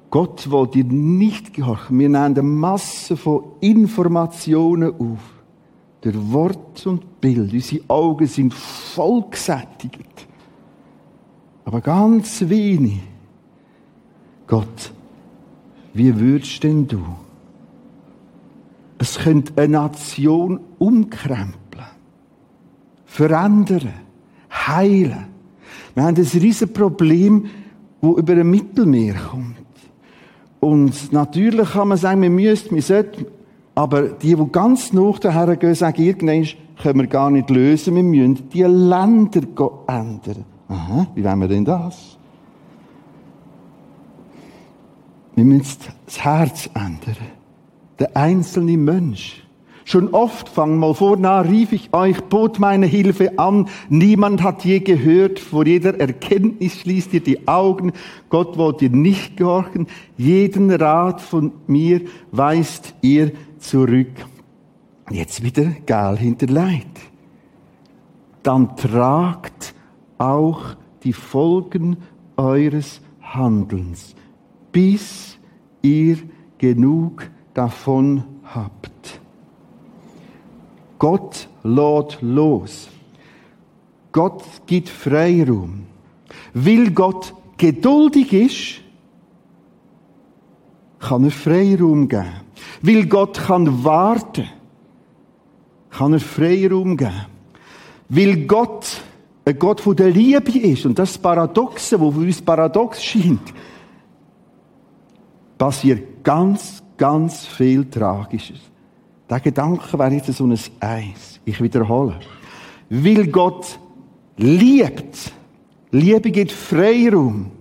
Gott 0.09 0.49
will 0.49 0.67
dir 0.67 0.85
nicht 0.85 1.53
gehorchen. 1.53 1.99
Wir 1.99 2.09
nehmen 2.09 2.23
eine 2.23 2.41
Masse 2.41 3.17
von 3.17 3.43
Informationen 3.59 4.93
auf. 4.93 5.19
Der 6.03 6.31
Wort 6.31 6.85
und 6.87 7.19
Bild. 7.19 7.51
Unsere 7.51 7.83
Augen 7.89 8.27
sind 8.27 8.53
voll 8.53 9.25
gesättigt. 9.29 10.27
Aber 11.65 11.81
ganz 11.81 12.47
wenig. 12.47 13.01
Gott, 14.45 14.93
wie 15.93 16.17
würdest 16.17 16.63
denn 16.63 16.87
du? 16.87 17.03
Es 18.97 19.19
könnte 19.19 19.61
eine 19.61 19.73
Nation 19.73 20.59
umkrempeln, 20.79 21.85
verändern, 23.05 23.93
heilen. 24.49 25.25
Wir 25.93 26.03
haben 26.03 26.15
ein 26.15 26.21
riesiges 26.21 26.71
Problem, 26.71 27.45
das 28.01 28.15
über 28.17 28.33
ein 28.33 28.49
Mittelmeer 28.49 29.15
kommt. 29.15 29.66
Und 30.59 31.13
natürlich 31.13 31.69
kann 31.71 31.89
man 31.89 31.97
sagen, 31.97 32.21
wir 32.21 32.29
müssen, 32.29 32.75
wir 32.75 32.81
sollten, 32.81 33.25
aber 33.75 34.09
die, 34.09 34.35
die 34.35 34.51
ganz 34.51 34.91
nach 34.91 35.19
daher 35.19 35.55
gehen, 35.55 35.75
sagen, 35.75 36.01
irgendwann 36.01 36.47
können 36.81 36.99
wir 36.99 37.07
gar 37.07 37.29
nicht 37.29 37.49
lösen, 37.49 37.95
wir 37.95 38.03
müssen 38.03 38.49
die 38.49 38.63
Länder 38.63 39.41
ändern. 39.87 40.45
Aha, 40.67 41.07
wie 41.15 41.23
wollen 41.23 41.39
wir 41.39 41.47
denn 41.47 41.65
das? 41.65 42.17
Wir 45.35 45.45
müssen 45.45 45.77
das 46.05 46.23
Herz 46.23 46.69
ändern. 46.73 47.15
Der 47.99 48.15
einzelne 48.17 48.77
Mensch. 48.77 49.46
Schon 49.89 50.09
oft, 50.09 50.49
fang 50.49 50.79
mal 50.79 50.93
vor, 50.93 51.15
na, 51.15 51.39
rief 51.39 51.71
ich 51.71 51.93
euch, 51.93 52.21
bot 52.25 52.59
meine 52.59 52.85
Hilfe 52.85 53.39
an. 53.39 53.69
Niemand 53.87 54.43
hat 54.43 54.65
je 54.65 54.79
gehört. 54.81 55.39
Vor 55.39 55.65
jeder 55.65 55.97
Erkenntnis 55.97 56.81
schließt 56.81 57.13
ihr 57.13 57.21
die 57.21 57.47
Augen. 57.47 57.93
Gott 58.29 58.57
wollt 58.57 58.81
ihr 58.81 58.89
nicht 58.89 59.37
gehorchen. 59.37 59.87
Jeden 60.17 60.71
Rat 60.71 61.21
von 61.21 61.53
mir 61.67 62.01
weist 62.33 62.95
ihr 63.01 63.31
zurück. 63.59 64.11
Jetzt 65.09 65.41
wieder 65.41 65.71
Gal 65.85 66.17
hinter 66.17 66.47
Leid. 66.47 66.85
Dann 68.43 68.75
tragt 68.75 69.73
auch 70.17 70.75
die 71.03 71.13
Folgen 71.13 71.95
eures 72.35 72.99
Handelns, 73.21 74.15
bis 74.73 75.39
ihr 75.81 76.17
genug 76.57 77.31
davon 77.53 78.25
habt. 78.43 79.21
Gott 80.99 81.47
lädt 81.63 82.17
los. 82.21 82.89
Gott 84.11 84.43
gibt 84.65 84.89
Freiraum. 84.89 85.85
Weil 86.53 86.91
Gott 86.91 87.33
geduldig 87.57 88.33
ist, 88.33 88.81
kann 90.99 91.25
er 91.25 91.31
Freiraum 91.31 92.07
geben. 92.07 92.41
Weil 92.81 93.05
Gott 93.05 93.37
kann 93.37 93.83
warten, 93.83 94.49
kann 95.91 96.13
er 96.13 96.19
Freiraum 96.19 96.97
geben. 96.97 97.25
Weil 98.09 98.45
Gott 98.45 99.01
ein 99.47 99.57
Gott 99.57 99.79
von 99.79 99.95
der 99.95 100.09
Liebe 100.09 100.59
ist, 100.59 100.85
und 100.85 100.99
das 100.99 101.17
Paradoxe, 101.17 101.97
wo 101.97 102.11
für 102.11 102.19
uns 102.19 102.41
paradox 102.41 103.01
scheint, 103.01 103.53
passiert 105.57 106.21
ganz, 106.21 106.83
ganz 106.97 107.45
viel 107.45 107.89
Tragisches. 107.89 108.59
Der 109.29 109.39
Gedanke 109.39 109.99
wäre 109.99 110.13
jetzt 110.13 110.31
so 110.33 110.45
ein 110.45 110.57
Eis. 110.79 111.39
Ich 111.43 111.61
wiederhole. 111.61 112.19
Weil 112.89 113.27
Gott 113.27 113.79
liebt. 114.37 115.33
Liebe 115.91 116.31
gibt 116.31 116.51
Freiraum. 116.51 117.51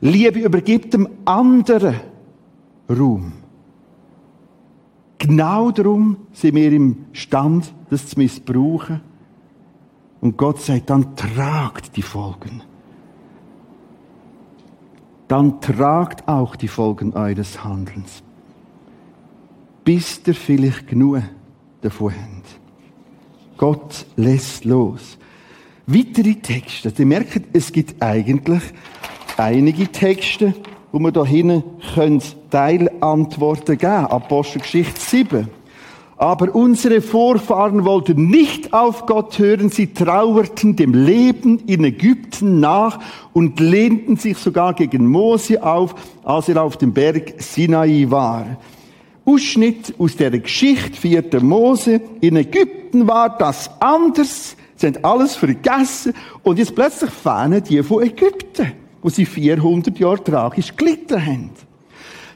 Liebe 0.00 0.40
übergibt 0.40 0.94
dem 0.94 1.08
anderen 1.24 2.00
Raum. 2.88 3.32
Genau 5.18 5.70
darum 5.70 6.18
sind 6.32 6.54
wir 6.54 6.72
im 6.72 7.06
Stand, 7.12 7.72
das 7.88 8.08
zu 8.08 8.18
missbrauchen. 8.18 9.00
Und 10.20 10.36
Gott 10.36 10.60
sagt, 10.60 10.90
dann 10.90 11.16
tragt 11.16 11.96
die 11.96 12.02
Folgen. 12.02 12.62
Dann 15.28 15.60
tragt 15.60 16.28
auch 16.28 16.56
die 16.56 16.68
Folgen 16.68 17.14
eures 17.14 17.64
Handelns 17.64 18.22
bis 19.84 20.20
ihr 20.26 20.34
vielleicht 20.34 20.88
genug 20.88 21.22
davon 21.82 22.12
habt. 22.12 22.60
Gott 23.56 24.06
lässt 24.16 24.64
los. 24.64 25.18
Weitere 25.86 26.34
Texte. 26.36 26.92
Ihr 26.96 27.06
merkt, 27.06 27.42
es 27.52 27.70
gibt 27.70 28.02
eigentlich 28.02 28.62
einige 29.36 29.86
Texte, 29.88 30.54
wo 30.90 30.98
wir 30.98 31.12
da 31.12 31.24
hinten 31.24 31.62
Teilantworten 32.50 33.78
geben 33.78 33.80
können. 33.80 34.06
Apostelgeschichte 34.06 35.00
7. 35.00 35.48
Aber 36.16 36.54
unsere 36.54 37.02
Vorfahren 37.02 37.84
wollten 37.84 38.28
nicht 38.28 38.72
auf 38.72 39.04
Gott 39.04 39.38
hören, 39.38 39.68
sie 39.68 39.92
trauerten 39.92 40.76
dem 40.76 40.94
Leben 40.94 41.58
in 41.66 41.82
Ägypten 41.84 42.60
nach 42.60 43.00
und 43.32 43.58
lehnten 43.58 44.16
sich 44.16 44.38
sogar 44.38 44.74
gegen 44.74 45.06
Mose 45.06 45.62
auf, 45.62 45.94
als 46.22 46.48
er 46.48 46.62
auf 46.62 46.76
dem 46.76 46.92
Berg 46.92 47.34
Sinai 47.38 48.06
war. 48.08 48.46
Ausschnitt 49.24 49.94
aus 49.98 50.16
der 50.16 50.30
Geschichte 50.30 51.00
4. 51.00 51.40
Mose. 51.42 52.00
In 52.20 52.36
Ägypten 52.36 53.06
war 53.08 53.36
das 53.38 53.70
anders. 53.80 54.56
Sie 54.76 54.86
haben 54.86 54.98
alles 55.02 55.36
vergessen. 55.36 56.12
Und 56.42 56.58
jetzt 56.58 56.74
plötzlich 56.74 57.10
fehlen 57.10 57.62
die 57.64 57.82
von 57.82 58.02
Ägypten, 58.02 58.72
wo 59.02 59.08
sie 59.08 59.24
400 59.24 59.98
Jahre 59.98 60.22
tragisch 60.22 60.76
gelitten 60.76 61.24
haben. 61.24 61.50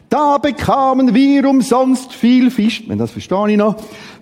Da 0.08 0.38
bekamen 0.38 1.14
wir 1.14 1.48
umsonst 1.48 2.14
viel 2.14 2.50
Fisch. 2.50 2.82
Das 2.88 3.10
verstehe 3.10 3.50
ich 3.50 3.56
noch. 3.58 3.76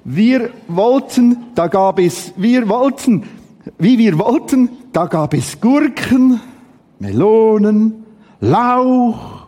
Wir 0.05 0.51
wollten, 0.67 1.37
da 1.55 1.69
gab 1.69 2.01
es, 2.01 2.33
wir 2.37 2.69
wollten, 2.69 3.25
wie 3.79 3.99
wir 3.99 4.19
wollten, 4.19 4.69
da 4.93 5.07
gab 5.07 5.35
es 5.35 5.61
Gurken, 5.61 6.41
Melonen, 6.99 8.05
Lauch, 8.41 9.47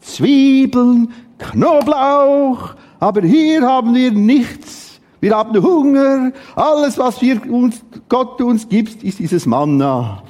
Zwiebeln, 0.00 1.12
Knoblauch. 1.38 2.74
Aber 3.00 3.22
hier 3.22 3.62
haben 3.62 3.94
wir 3.94 4.10
nichts. 4.10 5.00
Wir 5.20 5.36
haben 5.36 5.62
Hunger. 5.62 6.32
Alles, 6.54 6.98
was 6.98 7.20
wir 7.22 7.50
uns, 7.50 7.82
Gott 8.08 8.40
uns 8.40 8.68
gibt, 8.68 9.02
ist 9.02 9.18
dieses 9.18 9.46
Manna. 9.46 10.22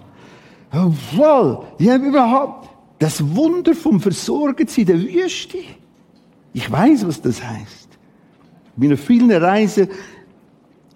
Obwohl, 0.72 1.66
die 1.78 1.90
haben 1.90 2.04
überhaupt, 2.04 2.68
das 2.98 3.34
Wunder 3.34 3.74
vom 3.74 4.00
Versorgensein 4.00 4.82
in 4.82 4.86
der 4.86 5.02
Wüste. 5.02 5.58
Ich 6.52 6.70
weiß, 6.70 7.06
was 7.06 7.20
das 7.20 7.44
heißt. 7.44 7.88
Bei 8.76 8.86
einer 8.86 8.96
vielen 8.96 9.30
Reise 9.30 9.88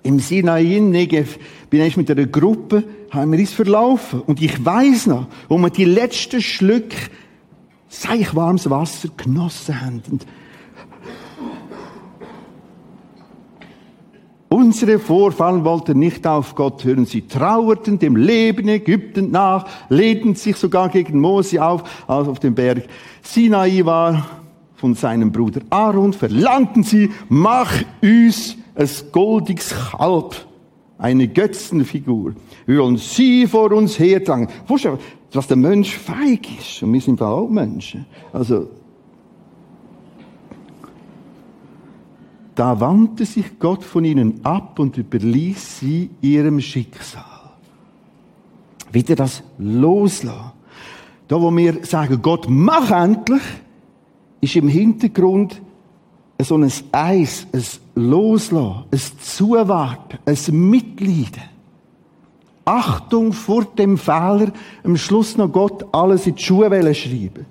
im 0.03 0.21
Sinai 0.21 0.79
Negev 0.81 1.38
bin 1.71 1.83
ich 1.83 1.97
mit 1.97 2.11
einer 2.11 2.27
Gruppe, 2.27 2.85
haben 3.11 3.33
wir 3.33 3.38
uns 3.38 3.53
verlaufen. 3.53 4.23
Und 4.23 4.40
ich 4.40 4.64
weiß 4.64 5.07
noch, 5.09 5.27
wo 5.49 5.59
wir 5.59 5.71
die 5.71 5.85
letzten 5.85 6.40
Schlücke 6.40 6.97
seich 7.88 8.35
warmes 8.35 8.68
Wasser 8.68 9.09
genossen 9.16 9.81
haben. 9.81 10.20
Unsere 14.51 14.98
Vorfahren 14.98 15.64
wollten 15.64 15.98
nicht 15.98 16.27
auf 16.27 16.55
Gott 16.55 16.83
hören. 16.85 17.05
Sie 17.05 17.29
trauerten 17.29 17.98
dem 17.98 18.16
Leben 18.16 18.66
Ägypten 18.68 19.31
nach, 19.31 19.66
lehnten 19.88 20.35
sich 20.35 20.57
sogar 20.57 20.88
gegen 20.88 21.20
Mose 21.20 21.62
auf, 21.62 21.85
als 22.09 22.29
auf 22.29 22.40
dem 22.40 22.55
Berg 22.55 22.88
Sinai 23.22 23.85
war 23.85 24.27
von 24.74 24.94
seinem 24.94 25.33
Bruder 25.33 25.61
Aaron, 25.70 26.12
verlangten 26.12 26.83
sie, 26.83 27.11
mach 27.29 27.70
uns 28.01 28.57
ein 28.74 28.88
goldiges 29.12 29.74
Kalb, 29.90 30.35
eine 30.98 31.29
Götzenfigur. 31.29 32.35
Wir 32.64 32.79
wollen 32.79 32.96
sie 32.96 33.46
vor 33.46 33.72
uns 33.72 33.98
hertragen. 33.98 34.48
Was 35.32 35.46
der 35.46 35.56
Mensch 35.56 35.96
feig 35.96 36.58
ist. 36.58 36.82
Und 36.82 36.92
wir 36.92 37.00
sind 37.00 37.20
auch 37.20 37.48
Menschen. 37.48 38.06
Also, 38.32 38.68
Da 42.58 42.80
wandte 42.80 43.24
sich 43.24 43.60
Gott 43.60 43.84
von 43.84 44.04
ihnen 44.04 44.44
ab 44.44 44.80
und 44.80 44.98
überließ 44.98 45.78
sie 45.78 46.10
ihrem 46.20 46.60
Schicksal. 46.60 47.22
Wieder 48.90 49.14
das 49.14 49.44
Loslassen. 49.58 50.50
Da, 51.28 51.40
wo 51.40 51.56
wir 51.56 51.84
sagen, 51.84 52.20
Gott, 52.20 52.46
mach 52.48 52.90
endlich, 52.90 53.42
ist 54.40 54.56
im 54.56 54.66
Hintergrund 54.66 55.62
so 56.42 56.56
ein 56.56 56.72
Eis, 56.90 57.46
ein 57.52 57.62
Loslassen, 57.94 58.86
ein 58.90 59.00
Zuwarten, 59.20 60.18
ein 60.26 60.68
Mitleiden. 60.68 61.58
Achtung 62.68 63.33
vor 63.33 63.64
dem 63.64 63.96
Fehler, 63.96 64.52
am 64.85 64.98
Schluss 64.98 65.38
noch 65.38 65.50
Gott 65.50 65.87
alles 65.90 66.26
in 66.26 66.35
die 66.35 66.42
Schuhe 66.42 66.94
schreiben. 66.94 67.46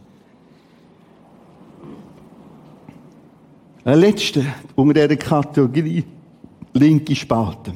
Ein 3.83 3.99
letzter 3.99 4.41
unter 4.75 5.07
dieser 5.07 5.15
Kategorie, 5.15 6.03
linke 6.73 7.15
Spalte. 7.15 7.73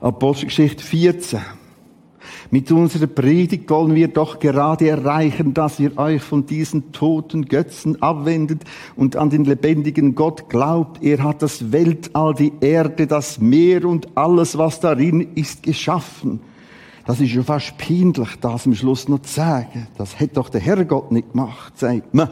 Apostelgeschichte 0.00 0.84
14. 0.84 1.40
Mit 2.50 2.72
unserer 2.72 3.06
Predigt 3.06 3.68
wollen 3.68 3.94
wir 3.94 4.08
doch 4.08 4.38
gerade 4.38 4.88
erreichen, 4.88 5.52
dass 5.52 5.78
ihr 5.78 5.98
euch 5.98 6.22
von 6.22 6.46
diesen 6.46 6.92
toten 6.92 7.44
Götzen 7.44 8.00
abwendet 8.00 8.62
und 8.96 9.16
an 9.16 9.28
den 9.28 9.44
lebendigen 9.44 10.14
Gott 10.14 10.48
glaubt. 10.48 11.02
Er 11.02 11.22
hat 11.22 11.42
das 11.42 11.72
Weltall, 11.72 12.34
die 12.34 12.52
Erde, 12.60 13.06
das 13.06 13.38
Meer 13.38 13.84
und 13.84 14.16
alles, 14.16 14.56
was 14.56 14.80
darin 14.80 15.20
ist, 15.34 15.62
geschaffen. 15.62 16.40
Das 17.06 17.20
ist 17.20 17.34
ja 17.34 17.42
fast 17.42 17.76
peinlich, 17.76 18.36
das 18.40 18.66
am 18.66 18.74
Schluss 18.74 19.08
noch 19.08 19.22
zu 19.22 19.34
sagen. 19.34 19.86
Das 19.98 20.18
hätte 20.18 20.36
doch 20.36 20.48
der 20.48 20.62
Herrgott 20.62 21.12
nicht 21.12 21.32
gemacht, 21.32 21.78
sagt 21.78 22.14
man 22.14 22.30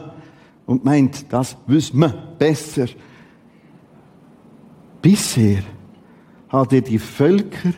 und 0.65 0.83
meint, 0.83 1.31
das 1.31 1.57
wüsste 1.67 1.97
man 1.97 2.13
besser. 2.39 2.87
Bisher 5.01 5.63
hat 6.49 6.73
er 6.73 6.81
die 6.81 6.99
Völker 6.99 7.73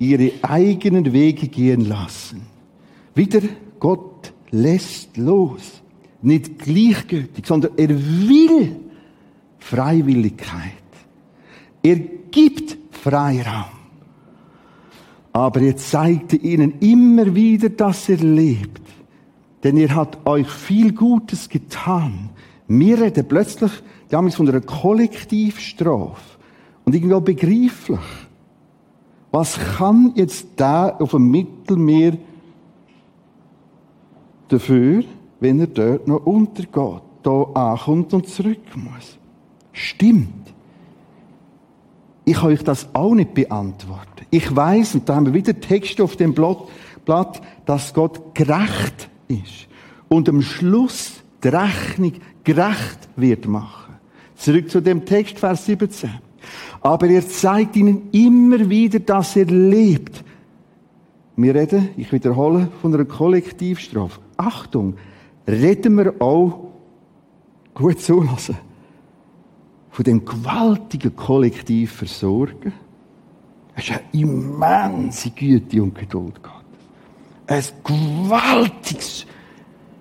ihre 0.00 0.32
eigenen 0.42 1.12
Wege 1.12 1.46
gehen 1.46 1.84
lassen. 1.84 2.42
Wieder 3.14 3.42
Gott 3.78 4.32
lässt 4.50 5.16
los. 5.16 5.82
Nicht 6.22 6.58
gleichgültig, 6.58 7.46
sondern 7.46 7.72
er 7.76 7.90
will 7.90 8.76
Freiwilligkeit. 9.60 10.72
Er 11.82 11.96
gibt 11.96 12.76
Freiraum. 12.90 13.78
Aber 15.32 15.60
er 15.60 15.76
zeigte 15.76 16.34
ihnen 16.34 16.80
immer 16.80 17.36
wieder, 17.36 17.68
dass 17.68 18.08
er 18.08 18.16
lebt 18.16 18.80
denn 19.62 19.76
ihr 19.76 19.94
habt 19.94 20.26
euch 20.26 20.48
viel 20.48 20.92
Gutes 20.92 21.48
getan. 21.48 22.30
Wir 22.66 23.00
reden 23.00 23.26
plötzlich 23.26 23.72
damals 24.08 24.36
von 24.36 24.48
einer 24.48 24.60
Kollektivstrafe. 24.60 26.38
Und 26.84 26.94
irgendwo 26.94 27.20
begreiflich. 27.20 27.98
Was 29.30 29.58
kann 29.76 30.12
jetzt 30.16 30.48
da 30.56 30.88
auf 30.88 31.12
dem 31.12 31.30
Mittelmeer 31.30 32.16
dafür, 34.48 35.04
wenn 35.38 35.60
er 35.60 35.68
dort 35.68 36.08
noch 36.08 36.26
untergeht, 36.26 37.02
da 37.22 37.42
ankommt 37.54 38.12
und 38.12 38.28
zurück 38.28 38.58
muss? 38.74 39.18
Stimmt. 39.72 40.52
Ich 42.24 42.34
kann 42.34 42.50
euch 42.50 42.64
das 42.64 42.88
auch 42.92 43.14
nicht 43.14 43.34
beantworten. 43.34 44.26
Ich 44.30 44.54
weiß, 44.54 44.96
und 44.96 45.08
da 45.08 45.16
haben 45.16 45.26
wir 45.26 45.34
wieder 45.34 45.58
Texte 45.58 46.02
auf 46.04 46.16
dem 46.16 46.34
Blatt, 46.34 47.40
dass 47.66 47.94
Gott 47.94 48.34
gerecht 48.34 49.08
ist 49.28 49.68
und 50.08 50.28
am 50.28 50.42
Schluss 50.42 51.22
die 51.42 51.48
Rechnung 51.48 52.12
gerecht 52.44 53.08
wird 53.16 53.46
machen. 53.46 53.94
Zurück 54.34 54.70
zu 54.70 54.80
dem 54.80 55.04
Text, 55.04 55.38
Vers 55.38 55.66
17. 55.66 56.10
Aber 56.80 57.08
er 57.08 57.26
zeigt 57.28 57.76
ihnen 57.76 58.08
immer 58.12 58.68
wieder, 58.70 59.00
dass 59.00 59.36
er 59.36 59.46
lebt. 59.46 60.24
Wir 61.36 61.54
reden, 61.54 61.90
ich 61.96 62.10
wiederhole, 62.12 62.68
von 62.80 62.94
einer 62.94 63.04
Kollektivstrafe. 63.04 64.20
Achtung, 64.36 64.96
reden 65.46 65.96
wir 65.96 66.14
auch, 66.20 66.70
gut 67.74 68.00
zulassen, 68.00 68.56
von 69.90 70.04
dem 70.04 70.24
gewaltigen 70.24 71.14
Kollektivversorgen. 71.14 72.72
Es 73.74 73.84
ist 73.84 73.90
eine 73.92 74.22
immense 74.22 75.30
Güte 75.30 75.82
und 75.82 75.94
Geduld 75.94 76.42
Gott 76.42 76.60
ein 77.50 77.64
gewaltiges 77.82 79.26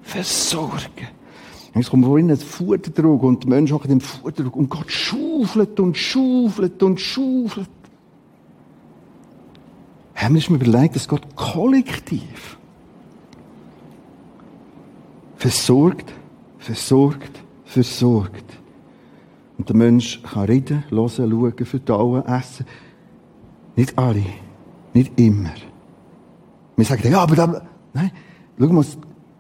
Versorgen. 0.04 1.08
Es 1.74 1.90
kommt 1.90 2.06
vorhin 2.06 2.32
ein 2.32 2.38
Futerdruck 2.38 3.24
und 3.24 3.44
die 3.44 3.48
Menschen 3.48 3.76
machen 3.76 3.90
den 3.90 4.02
Futerdruck 4.02 4.56
und 4.56 4.70
Gott 4.70 4.92
schaufelt 4.92 5.80
und 5.80 5.98
schaufelt 5.98 6.82
und 6.82 7.00
schaufelt. 7.00 7.70
Haben 10.16 10.36
wir 10.36 10.40
uns 10.40 10.50
überlegt, 10.50 10.96
dass 10.96 11.08
Gott 11.08 11.36
kollektiv 11.36 12.58
versorgt, 15.38 16.14
versorgt, 16.58 17.44
versorgt. 17.64 18.44
Und 19.58 19.70
der 19.70 19.76
Mensch 19.76 20.22
kann 20.24 20.46
reden, 20.46 20.84
hören, 20.90 21.10
schauen, 21.10 21.66
verdauen, 21.66 22.26
essen. 22.26 22.66
Nicht 23.76 23.98
alle, 23.98 24.26
nicht 24.94 25.18
immer. 25.20 25.52
Wir 26.76 26.86
sagen, 26.86 27.10
ja, 27.10 27.22
aber 27.22 27.36
da, 27.36 27.62
nein, 27.94 28.12
schau 28.58 28.68
mal, 28.68 28.86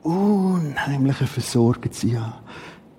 unheimliche 0.03 1.27
Versorgen 1.27 1.89
sie 1.91 2.15
an. 2.15 2.33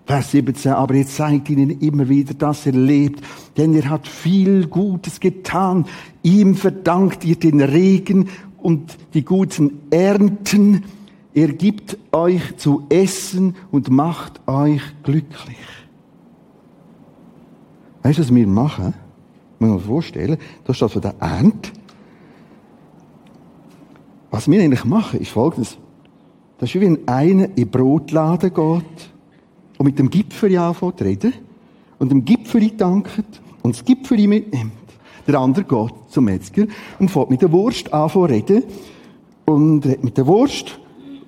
Vers 0.06 0.32
17, 0.32 0.72
aber 0.72 0.94
er 0.94 1.06
zeigt 1.06 1.50
ihnen 1.50 1.70
immer 1.80 2.08
wieder, 2.08 2.34
dass 2.34 2.66
er 2.66 2.72
lebt, 2.72 3.24
denn 3.56 3.74
er 3.74 3.88
hat 3.88 4.08
viel 4.08 4.66
Gutes 4.66 5.20
getan. 5.20 5.86
Ihm 6.22 6.56
verdankt 6.56 7.24
ihr 7.24 7.36
den 7.36 7.60
Regen 7.60 8.28
und 8.58 8.96
die 9.14 9.24
guten 9.24 9.78
Ernten. 9.90 10.84
Er 11.32 11.52
gibt 11.52 11.96
euch 12.10 12.56
zu 12.56 12.86
essen 12.88 13.54
und 13.70 13.88
macht 13.90 14.40
euch 14.48 14.82
glücklich. 15.04 15.56
Weißt 18.02 18.18
du, 18.18 18.22
was 18.22 18.34
wir 18.34 18.46
machen? 18.46 18.94
Muss 19.60 19.70
man 19.70 19.80
vorstellen, 19.80 20.38
da 20.64 20.74
steht 20.74 20.90
von 20.90 21.02
der 21.02 21.14
Ernte. 21.20 21.70
Was 24.30 24.48
wir 24.50 24.60
eigentlich 24.60 24.84
machen, 24.84 25.20
ist 25.20 25.30
folgendes. 25.30 25.78
Das 26.60 26.68
ist 26.68 26.74
wie 26.74 26.82
wenn 26.82 27.08
einer 27.08 27.44
in 27.44 27.54
den 27.54 27.70
Brotladen 27.70 28.52
geht 28.52 29.10
und 29.78 29.86
mit 29.86 29.98
dem 29.98 30.10
Gipfel 30.10 30.58
anfängt 30.58 30.98
zu 30.98 31.04
reden 31.04 31.32
und 31.98 32.10
dem 32.10 32.22
Gipfel 32.22 32.70
dankt 32.72 33.40
und 33.62 33.74
das 33.74 33.82
Gipfel 33.82 34.28
mitnimmt. 34.28 34.72
Der 35.26 35.38
andere 35.38 35.64
geht 35.64 35.94
zum 36.10 36.26
Metzger 36.26 36.66
und 36.98 37.10
fängt 37.10 37.30
mit 37.30 37.40
der 37.40 37.50
Wurst 37.50 37.90
an 37.94 38.10
zu 38.10 38.24
reden 38.24 38.64
und 39.46 39.86
redet 39.86 40.04
mit 40.04 40.18
der 40.18 40.26
Wurst 40.26 40.78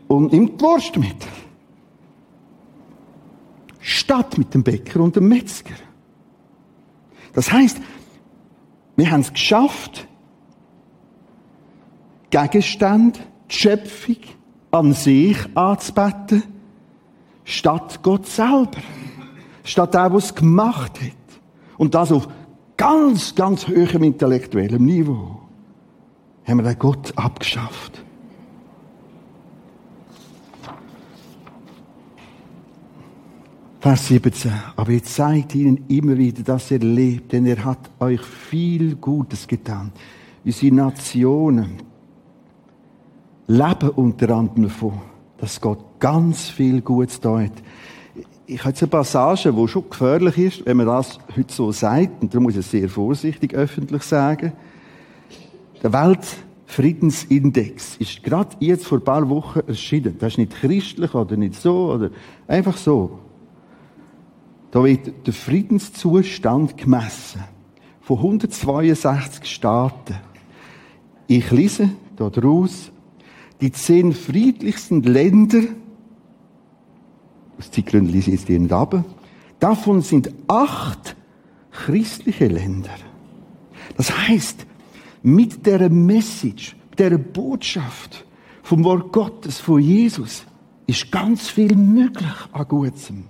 und 0.06 0.34
nimmt 0.34 0.60
die 0.60 0.64
Wurst 0.64 0.98
mit. 0.98 1.16
Statt 3.80 4.36
mit 4.36 4.52
dem 4.52 4.62
Bäcker 4.62 5.00
und 5.00 5.16
dem 5.16 5.28
Metzger. 5.28 5.76
Das 7.32 7.50
heißt, 7.50 7.80
wir 8.96 9.10
haben 9.10 9.22
es 9.22 9.32
geschafft, 9.32 10.06
Gegenstände, 12.28 13.18
die 13.50 13.54
Schöpfung 13.54 14.16
an 14.72 14.94
sich 14.94 15.36
anzubeten, 15.54 16.42
statt 17.44 18.00
Gott 18.02 18.26
selber. 18.26 18.70
Statt 19.62 19.94
der, 19.94 20.12
es 20.14 20.34
gemacht 20.34 21.00
hat. 21.00 21.40
Und 21.78 21.94
das 21.94 22.10
auf 22.10 22.26
ganz, 22.76 23.34
ganz 23.34 23.68
hohem 23.68 24.02
intellektuellem 24.02 24.84
Niveau. 24.84 25.40
Haben 26.44 26.58
wir 26.58 26.64
den 26.64 26.78
Gott 26.78 27.12
abgeschafft. 27.16 28.02
Vers 33.78 34.08
17. 34.08 34.52
Aber 34.76 34.90
ihr 34.90 35.02
zeigt 35.02 35.54
ihnen 35.54 35.84
immer 35.88 36.16
wieder, 36.16 36.42
dass 36.42 36.70
er 36.70 36.78
lebt, 36.78 37.32
denn 37.32 37.46
er 37.46 37.64
hat 37.64 37.90
euch 38.00 38.20
viel 38.20 38.96
Gutes 38.96 39.46
getan. 39.46 39.92
Unsere 40.44 40.74
Nationen 40.74 41.91
leben 43.46 43.90
unter 43.90 44.30
anderem 44.30 44.64
davon, 44.64 45.00
dass 45.38 45.60
Gott 45.60 45.98
ganz 45.98 46.48
viel 46.48 46.80
Gutes 46.80 47.20
tut. 47.20 47.52
Ich 48.46 48.60
habe 48.60 48.70
jetzt 48.70 48.82
eine 48.82 48.90
Passage, 48.90 49.52
die 49.52 49.68
schon 49.68 49.88
gefährlich 49.88 50.38
ist, 50.38 50.66
wenn 50.66 50.76
man 50.76 50.86
das 50.86 51.18
heute 51.36 51.52
so 51.52 51.72
sagt, 51.72 52.22
und 52.22 52.34
da 52.34 52.40
muss 52.40 52.54
ich 52.54 52.60
es 52.60 52.70
sehr 52.70 52.88
vorsichtig 52.88 53.54
öffentlich 53.54 54.02
sagen. 54.02 54.52
Der 55.82 55.92
Weltfriedensindex 55.92 57.96
ist 57.96 58.22
gerade 58.22 58.56
jetzt 58.60 58.86
vor 58.86 58.98
ein 58.98 59.04
paar 59.04 59.28
Wochen 59.28 59.60
erschienen. 59.66 60.16
Das 60.18 60.34
ist 60.34 60.38
nicht 60.38 60.52
christlich 60.52 61.14
oder 61.14 61.36
nicht 61.36 61.54
so, 61.54 61.92
oder 61.92 62.10
einfach 62.46 62.76
so. 62.76 63.18
Da 64.70 64.84
wird 64.84 65.26
der 65.26 65.34
Friedenszustand 65.34 66.76
gemessen. 66.76 67.42
Von 68.00 68.18
162 68.18 69.44
Staaten. 69.44 70.14
Ich 71.26 71.50
lese 71.50 71.90
daraus, 72.16 72.91
die 73.62 73.70
zehn 73.70 74.12
friedlichsten 74.12 75.04
Länder, 75.04 75.62
aus 77.58 77.70
Zeitgründen 77.70 78.18
ich 78.18 78.26
jetzt 78.26 78.48
die 78.48 78.58
nicht 78.58 78.72
ab, 78.72 79.04
davon 79.60 80.02
sind 80.02 80.30
acht 80.48 81.16
christliche 81.70 82.48
Länder. 82.48 82.90
Das 83.96 84.28
heißt, 84.28 84.66
mit 85.22 85.64
der 85.64 85.88
Message, 85.88 86.76
der 86.98 87.16
Botschaft 87.18 88.24
vom 88.64 88.82
Wort 88.82 89.12
Gottes, 89.12 89.58
von 89.60 89.80
Jesus, 89.80 90.44
ist 90.88 91.12
ganz 91.12 91.48
viel 91.48 91.76
möglich 91.76 92.34
an 92.50 92.66
Gutem. 92.66 93.24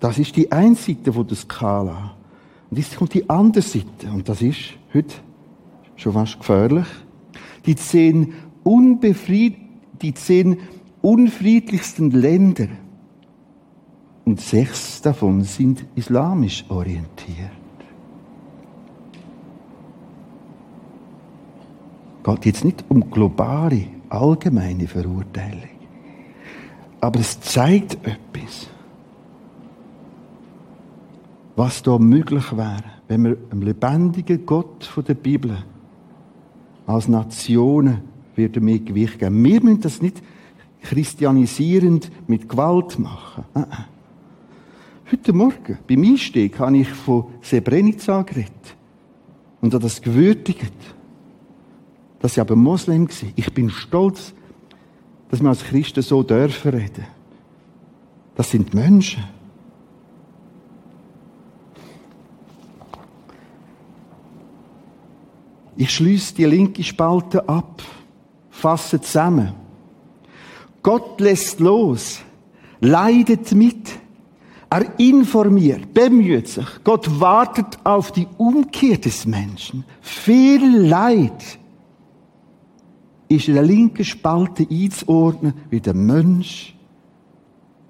Das 0.00 0.18
ist 0.18 0.34
die 0.36 0.50
eine 0.50 0.74
Seite 0.74 1.10
der 1.12 1.36
Skala. 1.36 2.16
Und 2.70 2.78
jetzt 2.78 2.96
kommt 2.96 3.12
die 3.12 3.28
andere 3.28 3.62
Seite. 3.62 4.10
Und 4.12 4.26
das 4.28 4.40
ist 4.40 4.72
heute 4.94 5.14
schon 5.96 6.14
fast 6.14 6.38
gefährlich. 6.38 6.86
Die 7.64 7.76
zehn, 7.76 8.32
die 10.02 10.14
zehn 10.14 10.58
unfriedlichsten 11.02 12.10
Länder. 12.10 12.68
Und 14.24 14.40
sechs 14.40 15.00
davon 15.02 15.44
sind 15.44 15.84
islamisch 15.94 16.64
orientiert. 16.68 17.50
Geht 22.24 22.46
jetzt 22.46 22.64
nicht 22.64 22.84
um 22.88 23.08
globale, 23.10 23.86
allgemeine 24.08 24.88
Verurteilung. 24.88 25.70
Aber 27.00 27.20
es 27.20 27.40
zeigt 27.40 27.94
etwas 28.04 28.68
was 31.56 31.82
da 31.82 31.98
möglich 31.98 32.54
wäre, 32.56 32.84
wenn 33.08 33.24
wir 33.24 33.36
dem 33.36 33.62
lebendigen 33.62 34.44
Gott 34.44 34.84
von 34.84 35.04
der 35.04 35.14
Bibel 35.14 35.56
als 36.86 37.08
Nationen 37.08 38.02
würde 38.36 38.60
mehr 38.60 38.78
Gewicht 38.78 39.18
geben. 39.18 39.42
Wir 39.44 39.62
müssen 39.62 39.80
das 39.80 40.02
nicht 40.02 40.22
christianisierend 40.82 42.10
mit 42.28 42.48
Gewalt 42.48 42.98
machen. 42.98 43.44
Äh, 43.54 43.60
äh. 43.60 43.64
Heute 45.12 45.32
Morgen, 45.32 45.78
beim 45.86 46.02
Einstieg, 46.02 46.58
habe 46.58 46.78
ich 46.78 46.88
von 46.88 47.26
Srebrenica 47.42 48.22
geredet. 48.22 48.52
Und 49.60 49.72
habe 49.72 49.82
das 49.82 50.02
gewürdigt. 50.02 50.72
Das 52.20 52.36
war 52.36 52.42
aber 52.42 52.56
Moslem. 52.56 53.08
Ich 53.36 53.52
bin 53.54 53.70
stolz, 53.70 54.34
dass 55.28 55.40
wir 55.40 55.48
als 55.48 55.64
Christen 55.64 56.02
so 56.02 56.22
dürfen 56.22 56.72
reden. 56.72 57.06
Das 58.34 58.50
sind 58.50 58.74
Menschen. 58.74 59.24
Ich 65.76 65.90
schließe 65.90 66.34
die 66.34 66.46
linke 66.46 66.82
Spalte 66.82 67.48
ab, 67.48 67.82
fasse 68.56 69.00
zusammen. 69.00 69.52
Gott 70.82 71.20
lässt 71.20 71.60
los, 71.60 72.20
leidet 72.80 73.52
mit, 73.52 73.90
er 74.70 74.98
informiert, 74.98 75.92
bemüht 75.92 76.48
sich. 76.48 76.66
Gott 76.84 77.20
wartet 77.20 77.78
auf 77.84 78.12
die 78.12 78.26
Umkehr 78.36 78.98
des 78.98 79.26
Menschen. 79.26 79.84
Viel 80.00 80.86
Leid 80.86 81.58
ist 83.28 83.48
in 83.48 83.54
der 83.54 83.62
linken 83.62 84.04
Spalte 84.04 84.66
einzuordnen, 84.70 85.54
wie 85.70 85.80
der 85.80 85.94
Mensch 85.94 86.74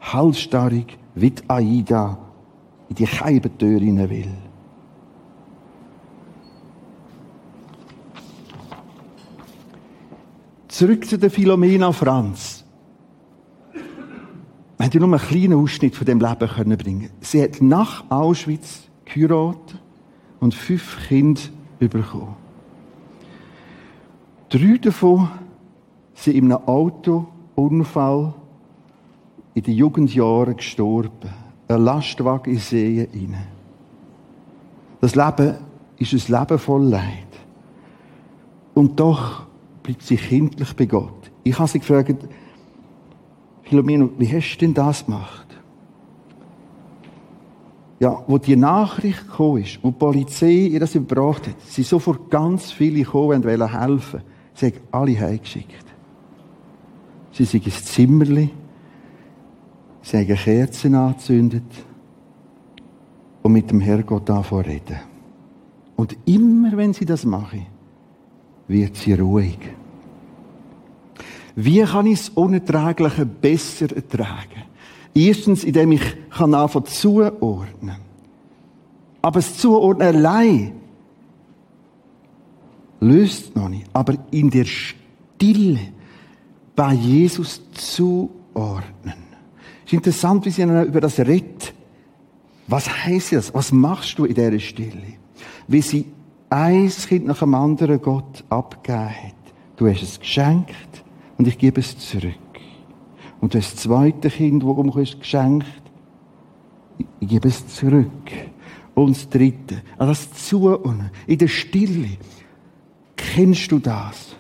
halsstarrig 0.01 0.99
wie 1.15 1.31
die 1.31 1.49
Aida 1.49 2.19
in 2.89 2.95
die 2.95 3.07
Scheibentür 3.07 3.81
will. 3.81 4.46
Zurück 10.77 11.07
zu 11.07 11.17
der 11.19 11.31
Philomena 11.31 11.91
Franz. 11.91 12.63
Wir 13.73 14.87
haben 14.87 14.99
nur 14.99 15.09
einen 15.09 15.27
kleinen 15.27 15.55
Ausschnitt 15.55 15.97
von 15.97 16.05
dem 16.05 16.21
Leben 16.21 16.49
können 16.51 16.77
bringen. 16.77 17.09
Sie 17.23 17.43
hat 17.43 17.63
nach 17.63 18.05
Auschwitz 18.11 18.83
geheiratet 19.07 19.81
und 20.39 20.55
fünf 20.55 20.99
Kinder 21.09 21.41
bekommen. 21.79 22.37
Drei 24.51 24.77
davon 24.77 25.31
sind 26.13 26.37
in 26.37 26.53
einem 26.53 26.69
Autounfall 26.69 28.35
in 29.55 29.63
den 29.63 29.75
Jugendjahren 29.77 30.59
gestorben. 30.59 31.31
Ein 31.69 31.85
Lastwagen 31.85 32.53
in 32.53 32.59
See 32.59 33.09
rein. 33.15 33.35
Das 35.01 35.15
Leben 35.15 35.57
ist 35.97 36.13
ein 36.13 36.39
Leben 36.39 36.59
voll 36.59 36.83
Leid. 36.83 37.33
Und 38.75 39.01
doch 39.01 39.46
bleibt 39.87 40.03
sie 40.03 40.17
kindlich 40.17 40.75
bei 40.75 40.87
Gott. 40.87 41.31
Ich 41.45 41.57
habe 41.57 41.69
sie 41.69 41.79
gefragt, 41.79 42.17
Philomeno, 43.63 44.11
wie 44.19 44.27
hast 44.33 44.57
du 44.57 44.67
denn 44.67 44.75
das 44.75 45.05
gemacht? 45.05 45.47
Ja, 48.01 48.23
wo 48.27 48.37
die 48.37 48.57
Nachricht 48.57 49.29
gekommen 49.29 49.63
ist, 49.63 49.79
wo 49.83 49.91
die 49.91 49.97
Polizei 49.97 50.69
ihr 50.73 50.81
das 50.81 50.97
überbracht 50.97 51.47
hat, 51.47 51.61
sind 51.63 51.87
sofort 51.87 52.31
ganz 52.31 52.73
viele 52.73 53.05
gekommen 53.05 53.37
und 53.37 53.45
wollen 53.45 53.81
helfen. 53.81 54.23
Sie 54.55 54.67
haben 54.67 54.81
alle 54.91 55.21
heimgeschickt. 55.21 55.85
Sie 57.31 57.45
sind 57.45 57.65
ins 57.65 57.85
Zimmerli, 57.85 58.51
sie 60.03 60.17
haben 60.17 60.27
Kerzen 60.27 60.95
angezündet 60.95 61.63
und 63.43 63.53
mit 63.53 63.71
dem 63.71 63.81
Herrgott 63.81 64.29
anfangen 64.31 64.65
reden. 64.65 64.97
Und 65.95 66.17
immer 66.25 66.77
wenn 66.77 66.93
sie 66.93 67.05
das 67.05 67.25
machen, 67.25 67.67
wird 68.69 68.97
sie 68.97 69.15
ruhig. 69.15 69.59
Wie 71.55 71.83
kann 71.83 72.07
ich 72.07 72.19
das 72.19 72.29
Unerträgliche 72.31 73.25
besser 73.25 73.95
ertragen? 73.95 74.65
Erstens, 75.15 75.65
indem 75.65 75.93
ich 75.93 76.03
kann 76.31 76.55
anfangen 76.55 76.87
zuordnen. 76.87 77.97
Aber 79.23 79.41
das 79.41 79.57
Zuordnen 79.57 80.07
allein 80.07 80.73
löst 83.01 83.57
noch 83.57 83.69
nicht. 83.69 83.87
Aber 83.95 84.15
in 84.31 84.51
der 84.51 84.67
Stille 84.67 85.81
bei 86.75 86.93
Jesus 86.93 87.63
zuordnen. 87.73 89.15
Es 89.87 89.93
ist 89.93 89.93
interessant, 89.95 90.45
wie 90.45 90.51
sie 90.51 90.63
über 90.63 91.01
das 91.01 91.19
redet. 91.19 91.73
Was 92.67 92.89
heißt 92.89 93.33
das? 93.33 93.55
Was 93.55 93.73
machst 93.73 94.19
du 94.19 94.27
in 94.27 94.35
dieser 94.35 94.59
Stille? 94.59 95.15
Wie 95.69 95.81
sie 95.81 96.05
ein 96.51 96.89
Kind 96.89 97.27
nach 97.27 97.39
dem 97.39 97.55
anderen 97.55 98.01
Gott 98.01 98.45
abgegeben 98.49 99.09
hat. 99.09 99.35
Du 99.77 99.89
hast 99.89 100.03
es 100.03 100.21
geschenkt 100.21 101.05
und 101.39 101.47
ich 101.49 101.59
gebe 101.59 101.81
es 101.81 101.99
zurück. 101.99 102.35
Und 103.41 103.55
du 103.55 103.59
hast 103.59 103.75
das 103.75 103.83
zweite 103.83 104.31
Kind, 104.31 104.63
das 104.63 104.69
umkommst, 104.69 105.21
geschenkt. 105.21 105.67
Ich 107.21 107.29
gebe 107.29 107.49
es 107.49 107.67
zurück. 107.69 108.33
Und 108.95 109.17
das 109.17 109.29
dritte. 109.29 109.83
Also 109.99 110.13
das 110.13 110.33
zu 110.49 110.81
in 111.27 111.39
der 111.39 111.49
Stille. 111.49 112.17
Kennst 113.17 113.71
du 113.71 113.79
das? 113.79 114.35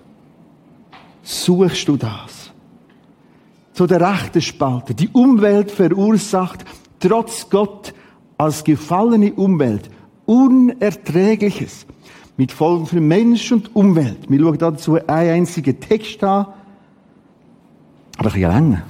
Suchst 1.23 1.88
du 1.88 1.97
das? 1.97 2.53
Zu 3.73 3.87
der 3.87 4.01
rechten 4.01 4.40
Spalte. 4.40 4.95
Die 4.95 5.09
Umwelt 5.09 5.71
verursacht 5.71 6.64
trotz 6.99 7.51
Gott 7.51 7.92
als 8.38 8.64
gefallene 8.64 9.35
Umwelt 9.35 9.90
Unerträgliches. 10.27 11.87
Mit 12.37 12.53
Folgen 12.53 12.87
für 12.87 13.01
Mensch 13.01 13.51
und 13.51 13.75
Umwelt. 13.75 14.29
Wir 14.29 14.41
schauen 14.41 14.59
dazu 14.59 14.95
einen 15.07 15.31
einzigen 15.31 15.81
Text 15.81 16.23
an. 16.23 16.47
Aber 18.19 18.29
ein 18.29 18.33
bisschen 18.33 18.53
länger. 18.53 18.83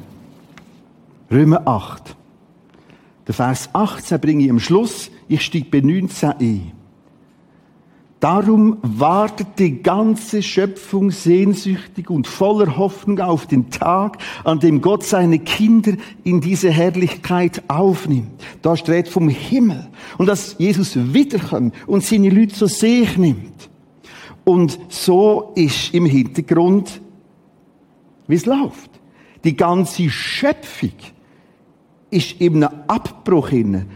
Römer 1.31 1.67
8. 1.67 2.17
Der 3.27 3.35
Vers 3.35 3.71
18 3.73 4.21
bringe 4.21 4.45
ich 4.45 4.51
am 4.51 4.61
Schluss. 4.61 5.11
Ich 5.29 5.45
steige 5.45 5.71
bei 5.71 5.81
19 5.81 6.31
ein. 6.31 6.73
Darum 8.21 8.79
wartet 8.81 9.59
die 9.59 9.83
ganze 9.83 10.43
Schöpfung 10.43 11.11
sehnsüchtig 11.11 12.09
und 12.09 12.27
voller 12.27 12.79
Hoffnung 12.79 13.21
auf 13.21 13.47
den 13.47 13.69
Tag, 13.69 14.19
an 14.43 14.59
dem 14.59 14.81
Gott 14.81 15.05
seine 15.05 15.39
Kinder 15.39 15.93
in 16.25 16.41
diese 16.41 16.71
Herrlichkeit 16.71 17.63
aufnimmt. 17.69 18.43
Da 18.63 18.75
steht 18.77 19.09
vom 19.09 19.29
Himmel. 19.29 19.87
Und 20.17 20.27
dass 20.27 20.57
Jesus 20.59 20.97
wiederkommt 20.97 21.75
und 21.87 22.05
seine 22.05 22.31
Leute 22.31 22.55
zu 22.55 22.67
sich 22.67 23.19
nimmt. 23.19 23.69
Und 24.45 24.79
so 24.89 25.53
ist 25.55 25.93
im 25.93 26.07
Hintergrund, 26.07 27.03
wie 28.29 28.37
es 28.37 28.47
läuft. 28.47 28.91
Die 29.45 29.57
ganze 29.57 30.09
Schöpfung 30.09 30.93
ist 32.11 32.41
einem 32.41 32.69
Abbruch 32.87 33.51
inne 33.51 33.87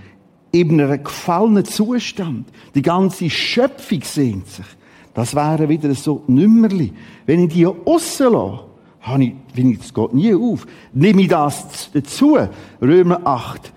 in 0.52 0.80
einem 0.80 1.02
gefallenen 1.02 1.64
Zustand. 1.64 2.48
Die 2.74 2.82
ganze 2.82 3.30
Schöpfung 3.30 4.02
sehnt 4.02 4.48
sich. 4.48 4.66
Das 5.14 5.34
wäre 5.34 5.68
wieder 5.68 5.94
so 5.94 6.22
Nümmerli. 6.26 6.92
Wenn 7.26 7.44
ich 7.44 7.54
die 7.54 7.64
rauslasse, 7.64 8.64
habe 9.00 9.24
ich, 9.24 9.32
finde 9.54 9.72
ich, 9.72 9.78
das 9.78 9.94
geht 9.94 10.14
nie 10.14 10.34
auf. 10.34 10.66
Nehme 10.92 11.22
ich 11.22 11.28
das 11.28 11.90
dazu, 11.92 12.38
Römer 12.80 13.20
8, 13.24 13.72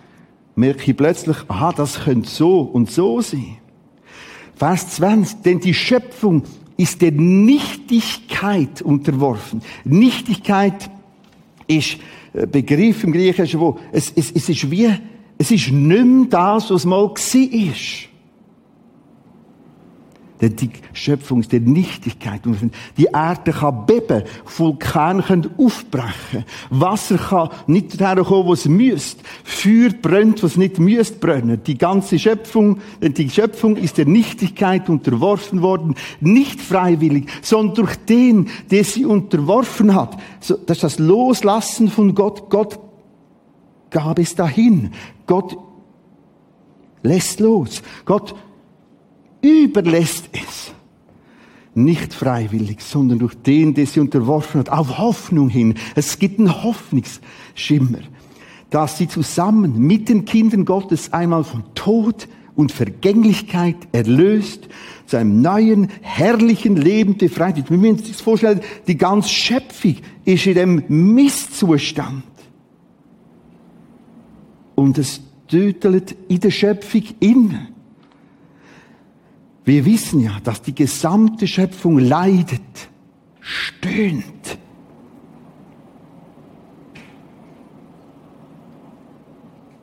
merke 0.56 0.92
ich 0.92 0.98
plötzlich, 0.98 1.38
aha, 1.48 1.72
das 1.72 2.04
könnte 2.04 2.30
so 2.30 2.62
und 2.62 2.92
so 2.92 3.22
sein. 3.22 3.58
Vers 4.56 4.90
20, 4.92 5.42
denn 5.42 5.60
die 5.60 5.74
Schöpfung 5.74 6.44
ist 6.78 7.02
der 7.02 7.12
Nichtigkeit 7.12 8.82
unterworfen. 8.82 9.62
Nichtigkeit 9.84 10.90
ist 11.68 11.98
ein 12.34 12.50
Begriff 12.50 13.04
im 13.04 13.12
Griechischen, 13.12 13.60
wo 13.60 13.80
es, 13.92 14.12
es, 14.16 14.32
es 14.32 14.50
ist 14.50 14.70
wie 14.70 14.90
es 15.38 15.52
ist 15.52 15.72
nicht 15.72 16.06
mehr 16.06 16.28
das, 16.30 16.70
was 16.70 16.86
mal 16.86 17.10
war. 17.10 17.74
Denn 20.44 20.58
die 20.58 20.72
Schöpfung 20.92 21.40
ist 21.40 21.54
der 21.54 21.62
Nichtigkeit. 21.62 22.42
Die 22.98 23.06
Erde 23.14 23.54
kann 23.54 23.86
beben, 23.86 24.24
Vulkane 24.58 25.24
können 25.24 25.50
aufbrechen, 25.58 26.44
Wasser 26.70 27.18
kann 27.18 27.50
nicht 27.68 28.02
daher 28.02 28.26
kommen, 28.26 28.48
wo 28.48 28.52
es 28.52 28.66
müsste, 28.66 29.24
Feuer 29.46 29.92
brennt, 30.02 30.44
was 30.44 30.58
nicht 30.58 30.80
müsste 30.80 31.18
brennen. 31.20 31.62
Die 31.66 31.78
ganze 31.78 32.20
Schöpfung, 32.20 32.80
die 33.02 33.30
Schöpfung 33.30 33.78
ist 33.78 33.98
der 33.98 34.06
Nichtigkeit 34.06 34.90
unterworfen 34.90 35.62
worden, 35.62 35.96
nicht 36.20 36.60
freiwillig, 36.60 37.30
sondern 37.42 37.76
durch 37.76 37.96
den, 37.96 38.50
der 38.70 38.84
sie 38.84 39.06
unterworfen 39.06 39.96
hat. 39.96 40.18
Das 40.42 40.78
ist 40.78 40.84
das 40.84 41.00
Loslassen 41.00 41.88
von 41.88 42.16
Gott. 42.16 42.50
Gott 42.50 42.83
gab 43.94 44.20
es 44.20 44.36
dahin. 44.36 44.92
Gott 45.26 45.56
lässt 47.04 47.40
los. 47.40 47.82
Gott 48.04 48.36
überlässt 49.42 50.30
es. 50.34 50.74
Nicht 51.76 52.14
freiwillig, 52.14 52.82
sondern 52.82 53.20
durch 53.20 53.36
den, 53.36 53.74
der 53.74 53.88
sie 53.88 54.00
unterworfen 54.00 54.60
hat, 54.60 54.70
auf 54.70 54.98
Hoffnung 54.98 55.50
hin. 55.50 55.76
Es 55.96 56.20
gibt 56.20 56.40
einen 56.40 56.64
Hoffnungsschimmer, 56.64 58.00
dass 58.70 58.98
sie 58.98 59.08
zusammen 59.08 59.80
mit 59.80 60.10
den 60.10 60.26
Kindern 60.26 60.66
Gottes 60.66 61.14
einmal 61.14 61.44
von 61.44 61.64
Tod 61.74 62.28
und 62.56 62.72
Vergänglichkeit 62.72 63.76
erlöst, 63.92 64.68
zu 65.08 65.18
einem 65.18 65.42
neuen, 65.42 65.90
herrlichen 66.02 66.76
Leben 66.76 67.18
befreit 67.18 67.56
wird. 67.56 67.72
Wir 67.72 67.78
müssen 67.78 68.00
uns 68.00 68.08
das 68.08 68.22
vorstellen, 68.22 68.62
die 68.88 68.98
ganze 68.98 69.30
Schöpfung 69.30 69.98
ist 70.26 70.46
in 70.46 70.54
dem 70.54 70.84
Misszustand. 70.88 72.24
Und 74.84 74.98
es 74.98 75.22
tötet 75.48 76.14
in 76.28 76.42
der 76.42 76.52
Schöpfung 76.52 77.04
innen. 77.22 77.70
Wir 79.64 79.86
wissen 79.86 80.20
ja, 80.20 80.42
dass 80.44 80.62
die 80.62 80.76
gesamte 80.76 81.48
Schöpfung 81.48 82.00
leidet, 82.00 82.90
stöhnt. 83.40 84.58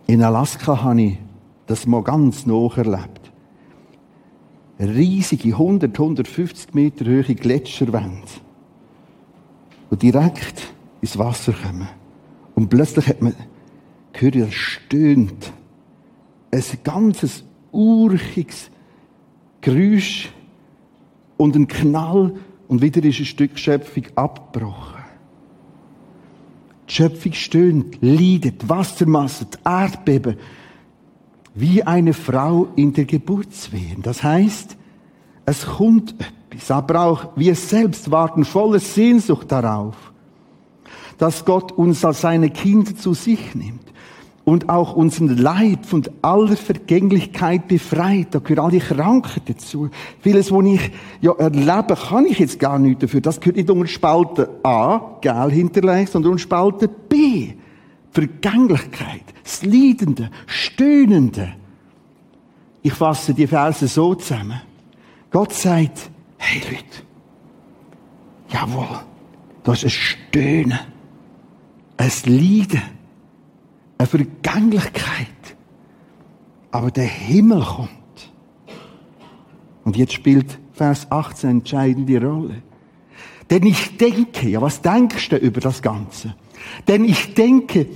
In 0.07 0.23
Alaska 0.23 0.83
habe 0.83 1.01
ich 1.01 1.19
das 1.65 1.87
mal 1.87 2.03
ganz 2.03 2.45
noch 2.45 2.77
erlebt. 2.77 3.33
Riesige 4.79 5.53
100, 5.53 5.99
150 5.99 6.75
Meter 6.75 7.07
hohe 7.07 7.35
Gletscherwände, 7.35 8.29
die 9.93 9.97
direkt 9.97 10.75
ins 11.01 11.17
Wasser 11.17 11.55
kommen. 11.55 11.89
Und 12.55 12.69
plötzlich 12.69 13.07
hat 13.07 13.23
man 13.23 13.35
gehört, 14.13 14.37
das 14.37 14.55
stöhnt 14.55 15.53
ein 16.53 16.63
ganzes 16.83 17.45
urchiges 17.73 18.71
Geräusch 19.61 20.31
und 21.37 21.57
ein 21.57 21.69
Knall 21.69 22.35
und 22.69 22.83
wieder 22.83 23.05
ist 23.05 23.21
ein 23.21 23.25
Stück 23.27 23.59
Schöpfung 23.59 24.05
abgebrochen. 24.15 25.01
Die 26.89 26.95
Schöpfung 26.95 27.33
stöhnt, 27.33 27.99
leidet, 28.01 28.69
Wassermassen, 28.69 29.49
Erdbeben, 29.65 30.37
wie 31.55 31.83
eine 31.83 32.13
Frau 32.13 32.69
in 32.77 32.93
der 32.93 33.05
Geburtswehen. 33.05 34.03
Das 34.03 34.23
heißt, 34.23 34.77
es 35.47 35.67
kommt 35.67 36.15
etwas, 36.51 36.71
aber 36.71 37.01
auch 37.01 37.29
wir 37.37 37.55
selbst 37.55 38.11
warten 38.11 38.45
voller 38.45 38.81
Sehnsucht 38.81 39.53
darauf, 39.53 40.13
dass 41.19 41.45
Gott 41.45 41.73
uns 41.73 42.05
als 42.05 42.23
seine 42.23 42.51
Kinder 42.51 42.97
zu 42.97 43.15
sich 43.15 43.55
nimmt 43.55 43.91
und 44.45 44.69
auch 44.69 44.95
unseren 44.95 45.37
Leib 45.37 45.87
von 45.87 46.03
aller 46.23 46.57
Vergänglichkeit 46.57 47.69
befreit. 47.69 48.29
Da 48.31 48.39
gehören 48.39 48.65
all 48.65 48.71
die 48.71 48.81
Krankheit 48.81 49.43
dazu. 49.47 49.91
Vieles, 50.21 50.51
was 50.51 50.65
ich 50.65 50.91
ja 51.21 51.33
erlebe, 51.33 51.95
kann 51.95 52.27
ich 52.27 52.39
jetzt 52.39 52.59
gar 52.59 52.79
nicht 52.79 53.03
dafür. 53.03 53.21
Das 53.21 53.39
gehört 53.39 53.57
nicht 53.57 53.71
unter 53.71 53.87
Spalte 53.87 54.51
A, 54.63 55.19
Gel 55.21 55.51
hinterlegt, 55.51 56.13
sondern 56.13 56.33
unter 56.33 56.43
Spalte 56.43 56.89
B. 56.89 57.53
Vergänglichkeit, 58.13 59.23
das 59.45 59.63
Leidende, 59.63 60.31
Stöhnende. 60.47 61.53
Ich 62.83 62.93
fasse 62.93 63.35
die 63.35 63.47
Verse 63.47 63.87
so 63.87 64.15
zusammen. 64.15 64.61
Gott 65.31 65.53
sagt, 65.53 66.11
hey 66.39 66.61
Leute, 66.65 67.05
jawohl, 68.49 69.01
das 69.63 69.85
ist 69.85 69.85
ein 69.85 69.91
Stöhnen, 69.91 70.79
ein 71.99 72.11
Leiden, 72.25 72.83
eine 74.01 74.07
Vergänglichkeit. 74.07 75.27
Aber 76.71 76.91
der 76.91 77.05
Himmel 77.05 77.63
kommt. 77.63 77.91
Und 79.85 79.97
jetzt 79.97 80.15
spielt 80.15 80.59
Vers 80.73 81.11
18 81.11 81.51
eine 81.51 81.59
entscheidende 81.59 82.25
Rolle. 82.25 82.63
Denn 83.51 83.67
ich 83.67 83.99
denke, 83.99 84.49
ja, 84.49 84.63
was 84.63 84.81
denkst 84.81 85.29
du 85.31 85.37
über 85.37 85.61
das 85.61 85.83
Ganze? 85.83 86.35
Denn 86.89 87.05
ich 87.05 87.35
denke, 87.35 87.87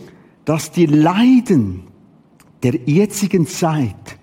dass 0.45 0.73
die 0.73 0.87
Leiden 0.87 1.85
der 2.63 2.75
jetzigen 2.85 3.47
Zeit 3.47 4.19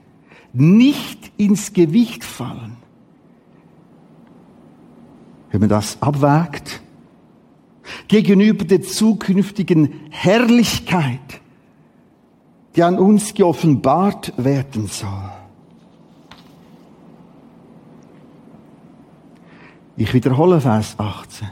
nicht 0.54 1.32
ins 1.38 1.74
Gewicht 1.74 2.24
fallen. 2.24 2.78
Wenn 5.50 5.62
man 5.62 5.70
das 5.70 6.00
abwägt, 6.02 6.82
gegenüber 8.08 8.66
der 8.66 8.84
zukünftigen 8.84 9.94
Herrlichkeit, 10.12 11.41
die 12.76 12.84
an 12.84 12.98
uns 12.98 13.34
geoffenbart 13.34 14.34
werden 14.38 14.88
soll. 14.88 15.32
Ich 19.98 20.14
wiederhole 20.14 20.62
Vers 20.62 20.96
18. 20.98 21.50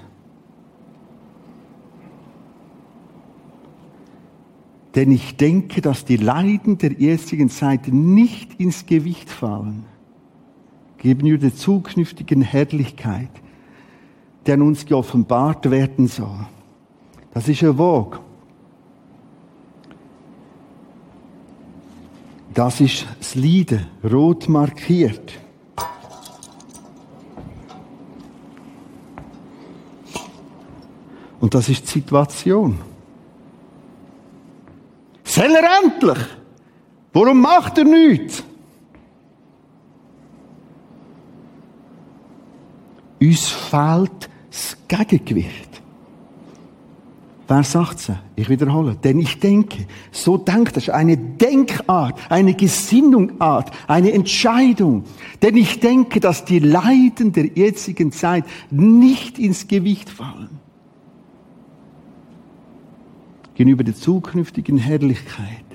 Denn 4.96 5.12
ich 5.12 5.38
denke, 5.38 5.82
dass 5.82 6.04
die 6.04 6.18
Leiden 6.18 6.78
der 6.78 6.94
jetzigen 6.94 7.50
Zeit 7.50 7.90
nicht 7.90 8.60
ins 8.60 8.86
Gewicht 8.86 9.30
fallen 9.30 9.86
gegenüber 10.98 11.38
der 11.38 11.56
zukünftigen 11.56 12.42
Herrlichkeit, 12.42 13.30
die 14.46 14.52
an 14.52 14.62
uns 14.62 14.86
geoffenbart 14.86 15.70
werden 15.70 16.08
soll. 16.08 16.48
Das 17.34 17.48
ist 17.48 17.64
ein 17.64 17.78
Wog. 17.78 18.20
Das 22.60 22.82
ist 22.82 23.08
das 23.18 23.36
Leiden, 23.36 23.88
rot 24.04 24.50
markiert. 24.50 25.32
Und 31.40 31.54
das 31.54 31.70
ist 31.70 31.84
die 31.84 32.00
Situation. 32.00 32.78
Soll 35.24 35.56
er 35.56 35.86
endlich? 35.86 36.18
Warum 37.14 37.40
macht 37.40 37.78
er 37.78 37.86
nichts? 37.86 38.44
Uns 43.22 43.48
fehlt 43.48 44.30
das 44.50 44.78
Gegengewicht. 44.86 45.69
Wer 47.50 47.64
sagt's? 47.64 48.12
Ich 48.36 48.48
wiederhole. 48.48 48.96
Denn 48.96 49.18
ich 49.18 49.40
denke, 49.40 49.88
so 50.12 50.38
denkt 50.38 50.78
das 50.78 50.88
eine 50.88 51.18
Denkart, 51.18 52.20
eine 52.30 52.54
Gesinnungart, 52.54 53.72
eine 53.88 54.12
Entscheidung. 54.12 55.04
Denn 55.42 55.58
ich 55.58 55.80
denke, 55.80 56.20
dass 56.20 56.46
die 56.46 56.60
Leiden 56.60 57.34
der 57.34 57.48
jetzigen 57.48 58.12
Zeit 58.12 58.46
nicht 58.70 59.40
ins 59.40 59.68
Gewicht 59.68 60.12
fallen. 60.12 60.60
Gegenüber 63.56 63.84
der 63.84 63.96
zukünftigen 63.96 64.78
Herrlichkeit. 64.78 65.66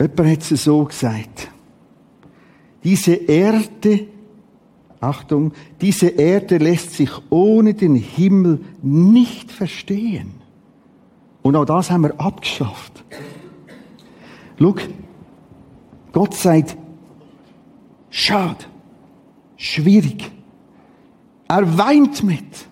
Jemand 0.00 0.30
hat 0.30 0.48
es 0.48 0.62
so 0.62 0.84
gesagt. 0.84 1.50
Diese 2.84 3.14
Erde 3.14 4.06
Achtung, 5.00 5.52
diese 5.80 6.08
Erde 6.08 6.58
lässt 6.58 6.92
sich 6.92 7.10
ohne 7.30 7.74
den 7.74 7.94
Himmel 7.94 8.60
nicht 8.82 9.50
verstehen. 9.50 10.34
Und 11.42 11.56
auch 11.56 11.64
das 11.64 11.90
haben 11.90 12.02
wir 12.02 12.20
abgeschafft. 12.20 13.02
Schau, 14.58 14.74
Gott 16.12 16.34
sagt, 16.34 16.76
schade, 18.10 18.64
schwierig. 19.56 20.30
Er 21.48 21.78
weint 21.78 22.22
mit. 22.22 22.66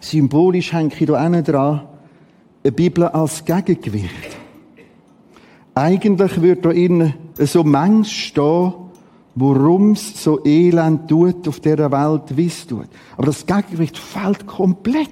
Symbolisch 0.00 0.72
hänge 0.72 0.88
ich 0.88 0.98
hier 0.98 1.06
dran, 1.06 1.34
eine 1.34 2.72
Bibel 2.72 3.04
als 3.04 3.44
Gegengewicht. 3.44 4.36
Eigentlich 5.74 6.40
wird 6.42 6.64
da 6.64 6.70
innen 6.70 7.14
so 7.38 7.64
Mensch 7.64 8.28
stehen, 8.28 8.72
worum 9.34 9.92
es 9.92 10.22
so 10.22 10.44
elend 10.44 11.08
tut 11.08 11.46
auf 11.46 11.60
dieser 11.60 11.90
Welt, 11.92 12.36
wie 12.36 12.46
es 12.46 12.66
tut. 12.66 12.88
Aber 13.16 13.26
das 13.26 13.44
Gegengewicht 13.44 13.98
fällt 13.98 14.46
komplett. 14.46 15.10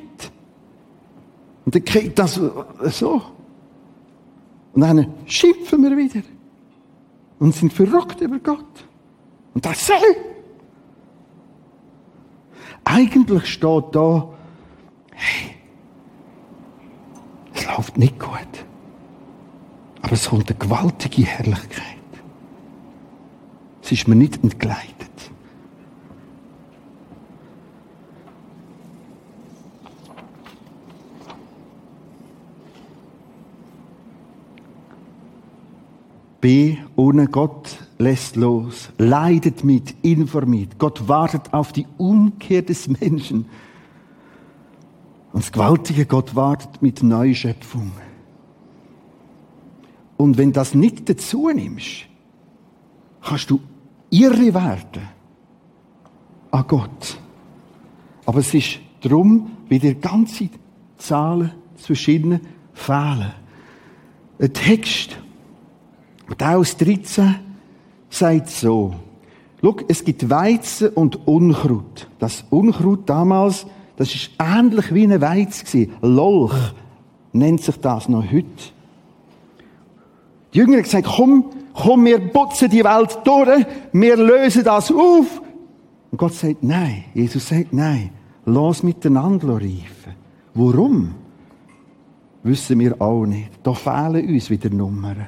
Und 1.64 1.74
dann 1.74 1.84
kriegt 1.84 2.18
das 2.18 2.34
so. 2.34 3.22
Und 4.72 4.80
dann 4.80 5.14
schimpfen 5.26 5.82
wir 5.82 5.96
wieder. 5.96 6.22
Und 7.38 7.54
sind 7.54 7.72
verrückt 7.72 8.20
über 8.20 8.38
Gott. 8.38 8.86
Und 9.54 9.64
das 9.64 9.86
soll. 9.86 9.96
Eigentlich 12.84 13.46
steht 13.46 13.84
da, 13.92 14.28
hey, 15.12 15.56
es 17.54 17.66
läuft 17.66 17.98
nicht 17.98 18.18
gut. 18.18 18.30
Aber 20.02 20.12
es 20.12 20.28
kommt 20.28 20.50
eine 20.50 20.58
gewaltige 20.58 21.22
Herrlichkeit. 21.22 21.93
Es 23.84 23.92
ist 23.92 24.08
mir 24.08 24.14
nicht 24.14 24.42
entgleitet. 24.42 25.10
B, 36.40 36.78
ohne 36.96 37.26
Gott 37.26 37.76
lässt 37.98 38.36
los, 38.36 38.88
leidet 38.96 39.64
mit, 39.64 39.94
informiert. 40.00 40.78
Gott 40.78 41.06
wartet 41.06 41.52
auf 41.52 41.72
die 41.72 41.86
Umkehr 41.98 42.62
des 42.62 42.88
Menschen. 42.88 43.44
Und 45.34 45.42
das 45.44 45.52
gewaltige 45.52 46.06
Gott 46.06 46.34
wartet 46.34 46.80
mit 46.80 47.02
Neuschöpfung. 47.02 47.92
Und 50.16 50.38
wenn 50.38 50.54
das 50.54 50.74
nicht 50.74 51.06
dazu 51.10 51.50
nimmst, 51.50 52.06
kannst 53.20 53.50
du 53.50 53.60
irre 54.14 54.54
werden 54.54 55.08
an 56.50 56.64
Gott. 56.68 57.18
Aber 58.26 58.38
es 58.38 58.54
ist 58.54 58.78
darum, 59.02 59.50
wie 59.68 59.78
dir 59.78 59.94
ganze 59.94 60.48
Zahlen 60.96 61.50
zwischen 61.76 62.40
fehlen. 62.72 63.32
Ein 64.38 64.52
Text, 64.52 65.18
aus 66.40 66.76
13, 66.76 67.36
sagt 68.08 68.48
so. 68.50 68.94
Schau, 69.60 69.76
es 69.88 70.04
gibt 70.04 70.28
Weizen 70.30 70.88
und 70.88 71.26
Unkraut. 71.26 72.08
Das 72.18 72.44
Unkraut 72.50 73.08
damals, 73.08 73.66
das 73.96 74.14
ist 74.14 74.30
ähnlich 74.38 74.92
wie 74.94 75.04
eine 75.04 75.20
Weiz. 75.20 75.64
Lolch 76.02 76.74
nennt 77.32 77.62
sich 77.62 77.76
das 77.80 78.08
noch 78.08 78.24
heute. 78.30 78.46
Die 80.52 80.58
Jünger 80.58 80.76
haben 80.76 80.82
gesagt, 80.82 81.06
komm, 81.06 81.46
komm, 81.74 82.06
wir 82.06 82.20
putzen 82.20 82.70
die 82.70 82.84
Welt 82.84 83.18
durch, 83.24 83.66
wir 83.92 84.16
lösen 84.16 84.64
das 84.64 84.90
auf. 84.90 85.42
Und 86.10 86.18
Gott 86.18 86.34
sagt, 86.34 86.62
nein. 86.62 87.04
Jesus 87.12 87.48
sagt, 87.48 87.72
nein. 87.72 88.10
Lass 88.46 88.82
miteinander 88.82 89.54
reifen. 89.56 90.14
Warum? 90.54 91.14
Wissen 92.44 92.78
wir 92.78 93.00
auch 93.00 93.26
nicht. 93.26 93.50
Da 93.62 93.74
fehlen 93.74 94.28
uns 94.28 94.48
wieder 94.48 94.70
Nummern. 94.70 95.26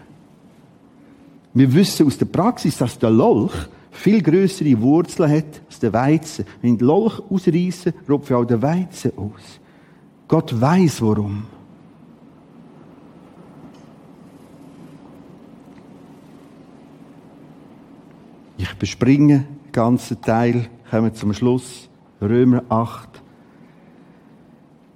Wir 1.55 1.73
wissen 1.73 2.07
aus 2.07 2.19
der 2.19 2.27
Praxis, 2.27 2.77
dass 2.77 2.99
der 2.99 3.11
Lolch 3.11 3.55
viel 3.91 4.23
größere 4.23 4.81
Wurzeln 4.81 5.33
hat 5.33 5.63
als 5.67 5.79
der 5.81 5.93
Weizen. 5.93 6.45
Wenn 6.61 6.77
den 6.77 6.87
Lolch 6.87 7.19
ausreißen, 7.31 7.95
rupfe 8.09 8.35
ich 8.35 8.39
auch 8.39 8.45
den 8.45 8.61
Weizen 8.63 9.13
aus. 9.17 9.59
Gott 10.29 10.61
weiß 10.61 11.01
warum. 11.03 11.45
Ich 18.69 18.75
bespringe 18.79 19.47
den 19.67 19.73
ganzen 19.73 20.21
Teil, 20.21 20.69
kommen 20.91 21.15
zum 21.15 21.33
Schluss. 21.33 21.89
Römer 22.21 22.65
8. 22.69 23.23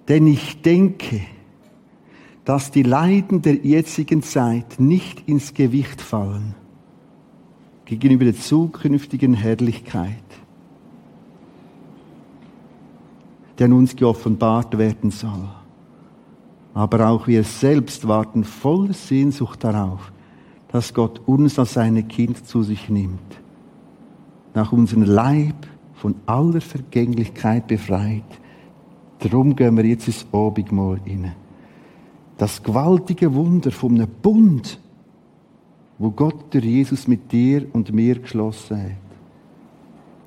Denn 0.08 0.26
ich 0.26 0.60
denke, 0.60 1.20
dass 2.44 2.72
die 2.72 2.82
Leiden 2.82 3.42
der 3.42 3.54
jetzigen 3.54 4.22
Zeit 4.22 4.80
nicht 4.80 5.28
ins 5.28 5.54
Gewicht 5.54 6.00
fallen 6.00 6.56
gegenüber 7.84 8.24
der 8.24 8.34
zukünftigen 8.34 9.34
Herrlichkeit, 9.34 10.24
die 13.58 13.64
an 13.64 13.72
uns 13.72 13.94
geoffenbart 13.94 14.78
werden 14.78 15.12
soll. 15.12 15.48
Aber 16.74 17.08
auch 17.08 17.28
wir 17.28 17.44
selbst 17.44 18.08
warten 18.08 18.42
voller 18.42 18.94
Sehnsucht 18.94 19.62
darauf, 19.62 20.12
dass 20.68 20.92
Gott 20.92 21.20
uns 21.26 21.58
als 21.58 21.74
seine 21.74 22.02
Kind 22.02 22.46
zu 22.46 22.64
sich 22.64 22.88
nimmt 22.88 23.39
nach 24.54 24.72
unserem 24.72 25.02
Leib 25.02 25.66
von 25.94 26.14
aller 26.26 26.60
Vergänglichkeit 26.60 27.66
befreit. 27.66 28.22
Darum 29.18 29.54
gehen 29.54 29.76
wir 29.76 29.84
jetzt 29.84 30.06
ins 30.06 30.26
Abendmahl 30.32 31.00
rein. 31.06 31.32
Das 32.38 32.62
gewaltige 32.62 33.34
Wunder 33.34 33.70
von 33.70 33.96
einem 33.96 34.08
Bund, 34.22 34.80
wo 35.98 36.10
Gott 36.10 36.54
durch 36.54 36.64
Jesus 36.64 37.06
mit 37.06 37.30
dir 37.30 37.66
und 37.74 37.92
mir 37.92 38.18
geschlossen 38.18 38.82
hat. 38.82 38.90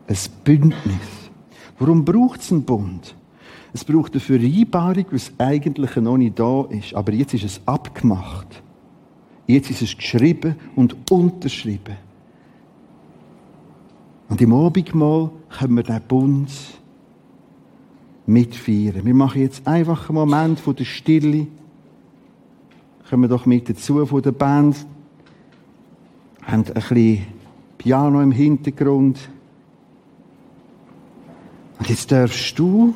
Ein 0.07 0.17
Bündnis. 0.43 1.32
Warum 1.80 2.05
braucht 2.05 2.41
es 2.41 2.51
einen 2.51 2.63
Bund? 2.63 3.15
Es 3.74 3.84
braucht 3.84 4.11
eine 4.11 4.19
Vereinbarung, 4.19 5.05
was 5.09 5.32
eigentlich 5.39 5.95
noch 5.95 6.17
nicht 6.17 6.38
da 6.38 6.65
ist. 6.69 6.93
Aber 6.93 7.11
jetzt 7.11 7.34
ist 7.34 7.45
es 7.45 7.61
abgemacht. 7.65 8.61
Jetzt 9.47 9.71
ist 9.71 9.82
es 9.82 9.97
geschrieben 9.97 10.55
und 10.76 10.95
unterschrieben. 11.09 11.97
Und 14.34 14.41
im 14.41 14.51
Abendmahl 14.51 15.29
können 15.59 15.75
wir 15.75 15.84
den 15.84 16.01
Bund 16.07 16.49
mitfeiern. 18.25 19.05
Wir 19.05 19.13
machen 19.13 19.43
jetzt 19.43 19.67
einfach 19.67 20.09
einen 20.09 20.15
Moment 20.15 20.59
von 20.59 20.75
der 20.75 20.86
Stille. 20.86 21.45
Kommen 23.07 23.25
wir 23.25 23.27
doch 23.27 23.45
mit 23.45 23.69
dazu 23.69 24.03
von 24.07 24.23
der 24.23 24.31
Band. 24.31 24.88
Haben 26.41 26.63
ein 26.65 26.73
bisschen 26.73 27.27
Piano 27.77 28.21
im 28.23 28.31
Hintergrund. 28.31 29.19
Und 31.77 31.89
jetzt 31.89 32.11
darfst 32.11 32.57
du 32.57 32.95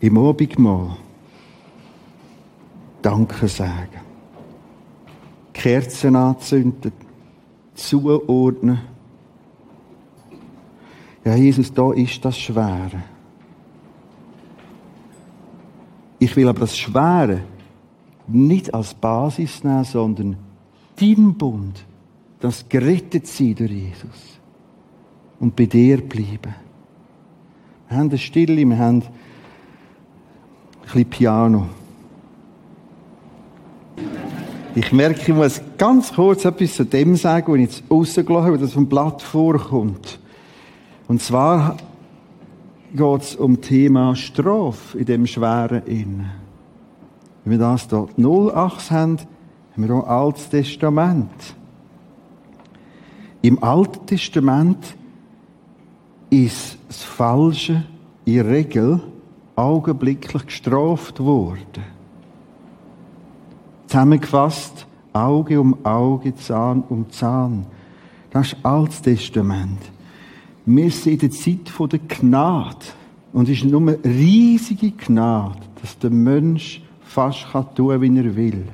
im 0.00 0.18
Abendmahl 0.18 0.96
Danke 3.00 3.46
sagen. 3.46 4.00
Kerzen 5.52 6.16
anzünden, 6.16 6.92
zuordnen. 7.78 8.80
Ja, 11.24 11.34
Jesus, 11.34 11.72
da 11.72 11.92
ist 11.92 12.24
das 12.24 12.38
Schwere. 12.38 13.02
Ich 16.18 16.34
will 16.36 16.48
aber 16.48 16.60
das 16.60 16.76
Schwere 16.76 17.40
nicht 18.26 18.74
als 18.74 18.94
Basis 18.94 19.62
nehmen, 19.62 19.84
sondern 19.84 20.36
dein 20.96 21.34
Bund, 21.34 21.84
das 22.40 22.68
gerettet 22.68 23.26
sein 23.26 23.54
durch 23.54 23.70
Jesus 23.70 24.40
und 25.38 25.54
bei 25.54 25.66
dir 25.66 26.00
bleiben. 26.00 26.54
Wir 27.88 27.96
haben 27.96 28.08
eine 28.08 28.18
Stille, 28.18 28.68
wir 28.68 28.78
haben 28.78 29.02
ein 29.02 30.82
bisschen 30.82 31.04
Piano. 31.10 31.68
Ich 34.78 34.92
merke, 34.92 35.22
ich 35.22 35.34
muss 35.36 35.60
ganz 35.76 36.12
kurz 36.12 36.44
etwas 36.44 36.74
zu 36.74 36.84
dem 36.84 37.16
sagen, 37.16 37.52
wenn 37.52 37.62
ich 37.62 37.78
jetzt 37.78 37.90
rausgelassen 37.90 38.46
habe, 38.46 38.58
das 38.58 38.74
vom 38.74 38.86
Blatt 38.86 39.20
vorkommt. 39.22 40.20
Und 41.08 41.20
zwar 41.20 41.76
geht 42.94 43.22
es 43.22 43.34
um 43.34 43.60
das 43.60 43.68
Thema 43.68 44.14
Strafe 44.14 44.96
in 44.96 45.04
dem 45.04 45.26
schweren 45.26 45.84
Innen. 45.86 46.30
Wenn 47.42 47.50
wir 47.50 47.58
das 47.58 47.88
dort 47.88 48.16
08 48.16 48.92
haben, 48.92 49.18
haben 49.18 49.88
wir 49.88 49.94
auch 49.96 50.06
Altes 50.06 50.48
Testament. 50.48 51.56
Im 53.42 53.60
Alten 53.60 54.06
Testament 54.06 54.94
ist 56.30 56.78
das 56.86 57.02
Falsche 57.02 57.82
in 58.24 58.34
der 58.34 58.46
Regel 58.46 59.00
augenblicklich 59.56 60.46
gestraft 60.46 61.18
worden. 61.18 61.97
Zusammengefasst, 63.88 64.86
Auge 65.14 65.58
um 65.58 65.84
Auge, 65.84 66.34
Zahn 66.36 66.84
um 66.88 67.10
Zahn. 67.10 67.66
Das 68.30 68.52
ist 68.52 68.56
Altes 68.62 69.00
Testament. 69.00 69.78
Wir 70.66 70.90
sind 70.90 71.14
in 71.14 71.18
der 71.18 71.30
Zeit 71.30 71.92
der 71.92 71.98
Gnade. 72.00 72.86
Und 73.32 73.48
es 73.48 73.58
ist 73.58 73.64
nur 73.64 73.80
eine 73.80 73.98
riesige 74.04 74.90
Gnade, 74.90 75.60
dass 75.80 75.98
der 75.98 76.10
Mensch 76.10 76.82
fast 77.00 77.46
tun 77.74 77.88
kann, 77.88 78.02
wie 78.02 78.18
er 78.18 78.36
will. 78.36 78.64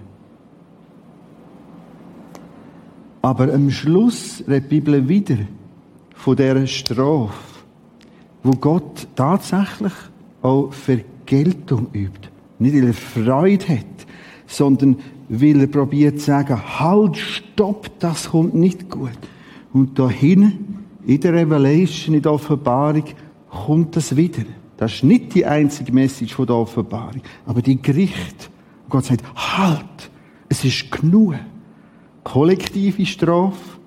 Aber 3.23 3.53
am 3.55 3.71
Schluss 3.71 4.43
redet 4.49 4.65
die 4.65 4.81
Bibel 4.81 5.09
wieder 5.09 5.39
von 6.15 6.37
dieser 6.37 6.67
Strafe, 6.67 7.33
wo 8.43 8.51
Gott 8.53 9.07
tatsächlich 9.15 9.93
auch 10.43 10.73
Vergeltung 10.73 11.87
übt. 11.93 12.29
Nicht, 12.59 12.75
weil 12.75 12.89
er 12.89 12.95
Freude 12.95 13.69
hat, 13.69 14.04
sondern 14.55 14.97
weil 15.29 15.61
er 15.61 15.67
probiert 15.67 16.21
zu 16.21 16.27
sagen, 16.27 16.61
halt, 16.79 17.17
stopp, 17.17 17.91
das 17.99 18.31
kommt 18.31 18.55
nicht 18.55 18.91
gut. 18.91 19.19
Und 19.73 19.99
da 19.99 20.09
hinten, 20.09 20.85
in 21.07 21.21
der 21.21 21.35
Revelation, 21.35 22.15
in 22.15 22.23
der 22.23 22.33
Offenbarung, 22.33 23.05
kommt 23.51 23.97
das 23.97 24.17
wieder. 24.17 24.43
Das 24.77 24.95
ist 24.95 25.05
nicht 25.05 25.35
die 25.35 25.45
einzige 25.45 25.93
Message 25.93 26.35
von 26.35 26.47
der 26.47 26.57
Offenbarung, 26.57 27.23
aber 27.47 27.63
die 27.63 27.81
Gericht. 27.81 28.51
Gott 28.89 29.05
sagt, 29.07 29.25
halt, 29.35 30.11
es 30.49 30.65
ist 30.65 30.91
genug. 30.91 31.35
Kollektive 32.23 33.05
Strafe 33.07 33.79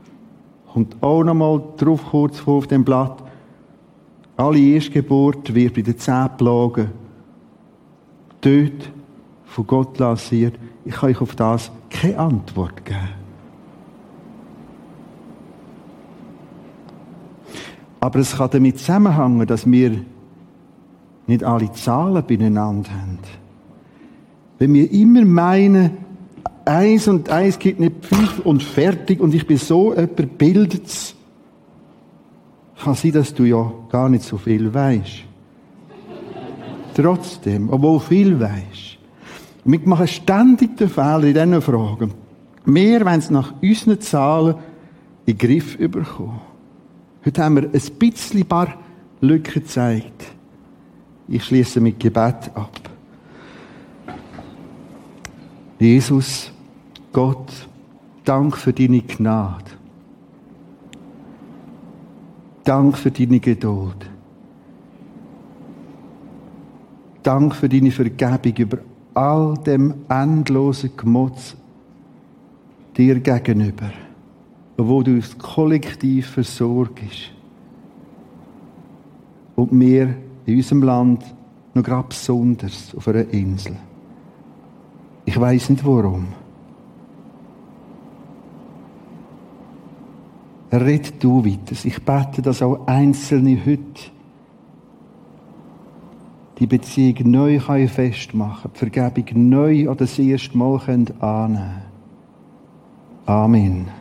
kommt 0.71 1.01
auch 1.01 1.23
nochmal 1.23 1.61
drauf 1.77 2.03
kurz 2.09 2.39
vor 2.39 2.57
auf 2.57 2.67
dem 2.67 2.83
Blatt. 2.83 3.23
Alle 4.35 4.59
Erstgeburt 4.59 5.53
wird 5.53 5.73
bei 5.73 5.81
den 5.81 5.97
zehn 5.97 6.29
Plagen 6.37 6.91
dort 8.41 8.91
von 9.57 9.65
Gott 9.65 9.97
lanciert. 9.97 10.53
Ich 10.85 10.93
kann 10.93 11.09
euch 11.09 11.19
auf 11.19 11.35
das 11.35 11.71
keine 11.89 12.19
Antwort 12.19 12.85
geben. 12.85 12.99
Aber 17.99 18.19
es 18.19 18.37
kann 18.37 18.51
damit 18.51 18.77
zusammenhängen, 18.77 19.47
dass 19.47 19.65
wir 19.65 19.99
nicht 21.25 21.43
alle 21.43 21.71
Zahlen 21.71 22.23
beieinander 22.23 22.91
haben. 22.91 23.17
Wenn 24.59 24.75
wir 24.75 24.91
immer 24.91 25.25
meinen, 25.25 25.97
eins 26.63 27.07
und 27.07 27.31
eins 27.31 27.57
gibt 27.57 27.79
nicht 27.79 28.05
fünf 28.05 28.37
und 28.41 28.61
fertig 28.61 29.19
und 29.19 29.33
ich 29.33 29.47
bin 29.47 29.57
so 29.57 29.95
jemand 29.95 30.37
bildet 30.37 31.15
kann 32.83 32.93
sein, 32.93 33.11
dass 33.11 33.33
du 33.33 33.43
ja 33.43 33.73
gar 33.89 34.07
nicht 34.07 34.23
so 34.23 34.37
viel 34.37 34.71
weißt. 34.71 35.23
Trotzdem, 36.93 37.71
obwohl 37.71 37.99
viel 37.99 38.39
weißt. 38.39 38.96
Wir 39.67 39.81
machen 39.83 40.07
ständig 40.07 40.77
den 40.77 40.89
Fehler 40.89 41.25
in 41.25 41.33
diesen 41.33 41.61
Fragen. 41.61 42.13
Wir 42.63 43.05
wollen 43.05 43.19
es 43.19 43.29
nach 43.29 43.53
unseren 43.61 43.99
Zahlen 43.99 44.55
in 45.25 45.37
den 45.37 45.37
Griff 45.37 45.77
bekommen. 45.77 46.39
Heute 47.25 47.43
haben 47.43 47.55
wir 47.57 47.63
ein 47.63 47.99
bisschen 47.99 48.45
paar 48.45 48.75
Lücken 49.19 49.55
gezeigt. 49.55 50.23
Ich 51.27 51.43
schließe 51.43 51.81
mit 51.81 51.99
Gebet 51.99 52.49
ab. 52.55 52.79
Jesus, 55.77 56.49
Gott, 57.11 57.51
Dank 58.23 58.55
für 58.55 58.71
deine 58.71 59.01
Gnade. 59.01 59.71
Dank 62.63 62.97
für 62.97 63.11
deine 63.11 63.41
Geduld. 63.41 64.09
Dank 67.21 67.53
für 67.53 67.67
deine 67.67 67.91
Vergebung 67.91 68.55
über 68.55 68.77
all 69.17 69.57
dem 69.65 69.93
endlosen 70.09 70.91
Gemutz 70.95 71.55
dir 72.95 73.19
gegenüber 73.19 73.91
wo 74.77 75.01
du 75.01 75.15
uns 75.15 75.37
kollektiv 75.37 76.29
versorgst. 76.29 77.31
Und 79.55 79.71
wir 79.71 80.15
in 80.45 80.55
unserem 80.55 80.83
Land 80.83 81.23
noch 81.73 81.83
gerade 81.83 82.09
besonders 82.09 82.93
auf 82.95 83.07
einer 83.07 83.27
Insel. 83.29 83.75
Ich 85.25 85.39
weiß 85.39 85.71
nicht 85.71 85.85
warum. 85.85 86.27
Red 90.71 91.23
du 91.23 91.43
weiter. 91.43 91.75
Ich 91.85 92.03
bete, 92.03 92.41
dass 92.41 92.61
auch 92.61 92.85
Einzelne 92.87 93.59
heute 93.65 94.11
die 96.59 96.67
Beziehung 96.67 97.31
neu 97.31 97.59
festmachen 97.59 98.71
die 98.73 98.77
Vergebung 98.77 99.49
neu 99.49 99.83
oder 99.89 99.95
das 99.95 100.17
erste 100.17 100.57
Mal 100.57 100.79
annehmen 100.79 101.19
können. 101.19 101.81
Amen. 103.25 103.96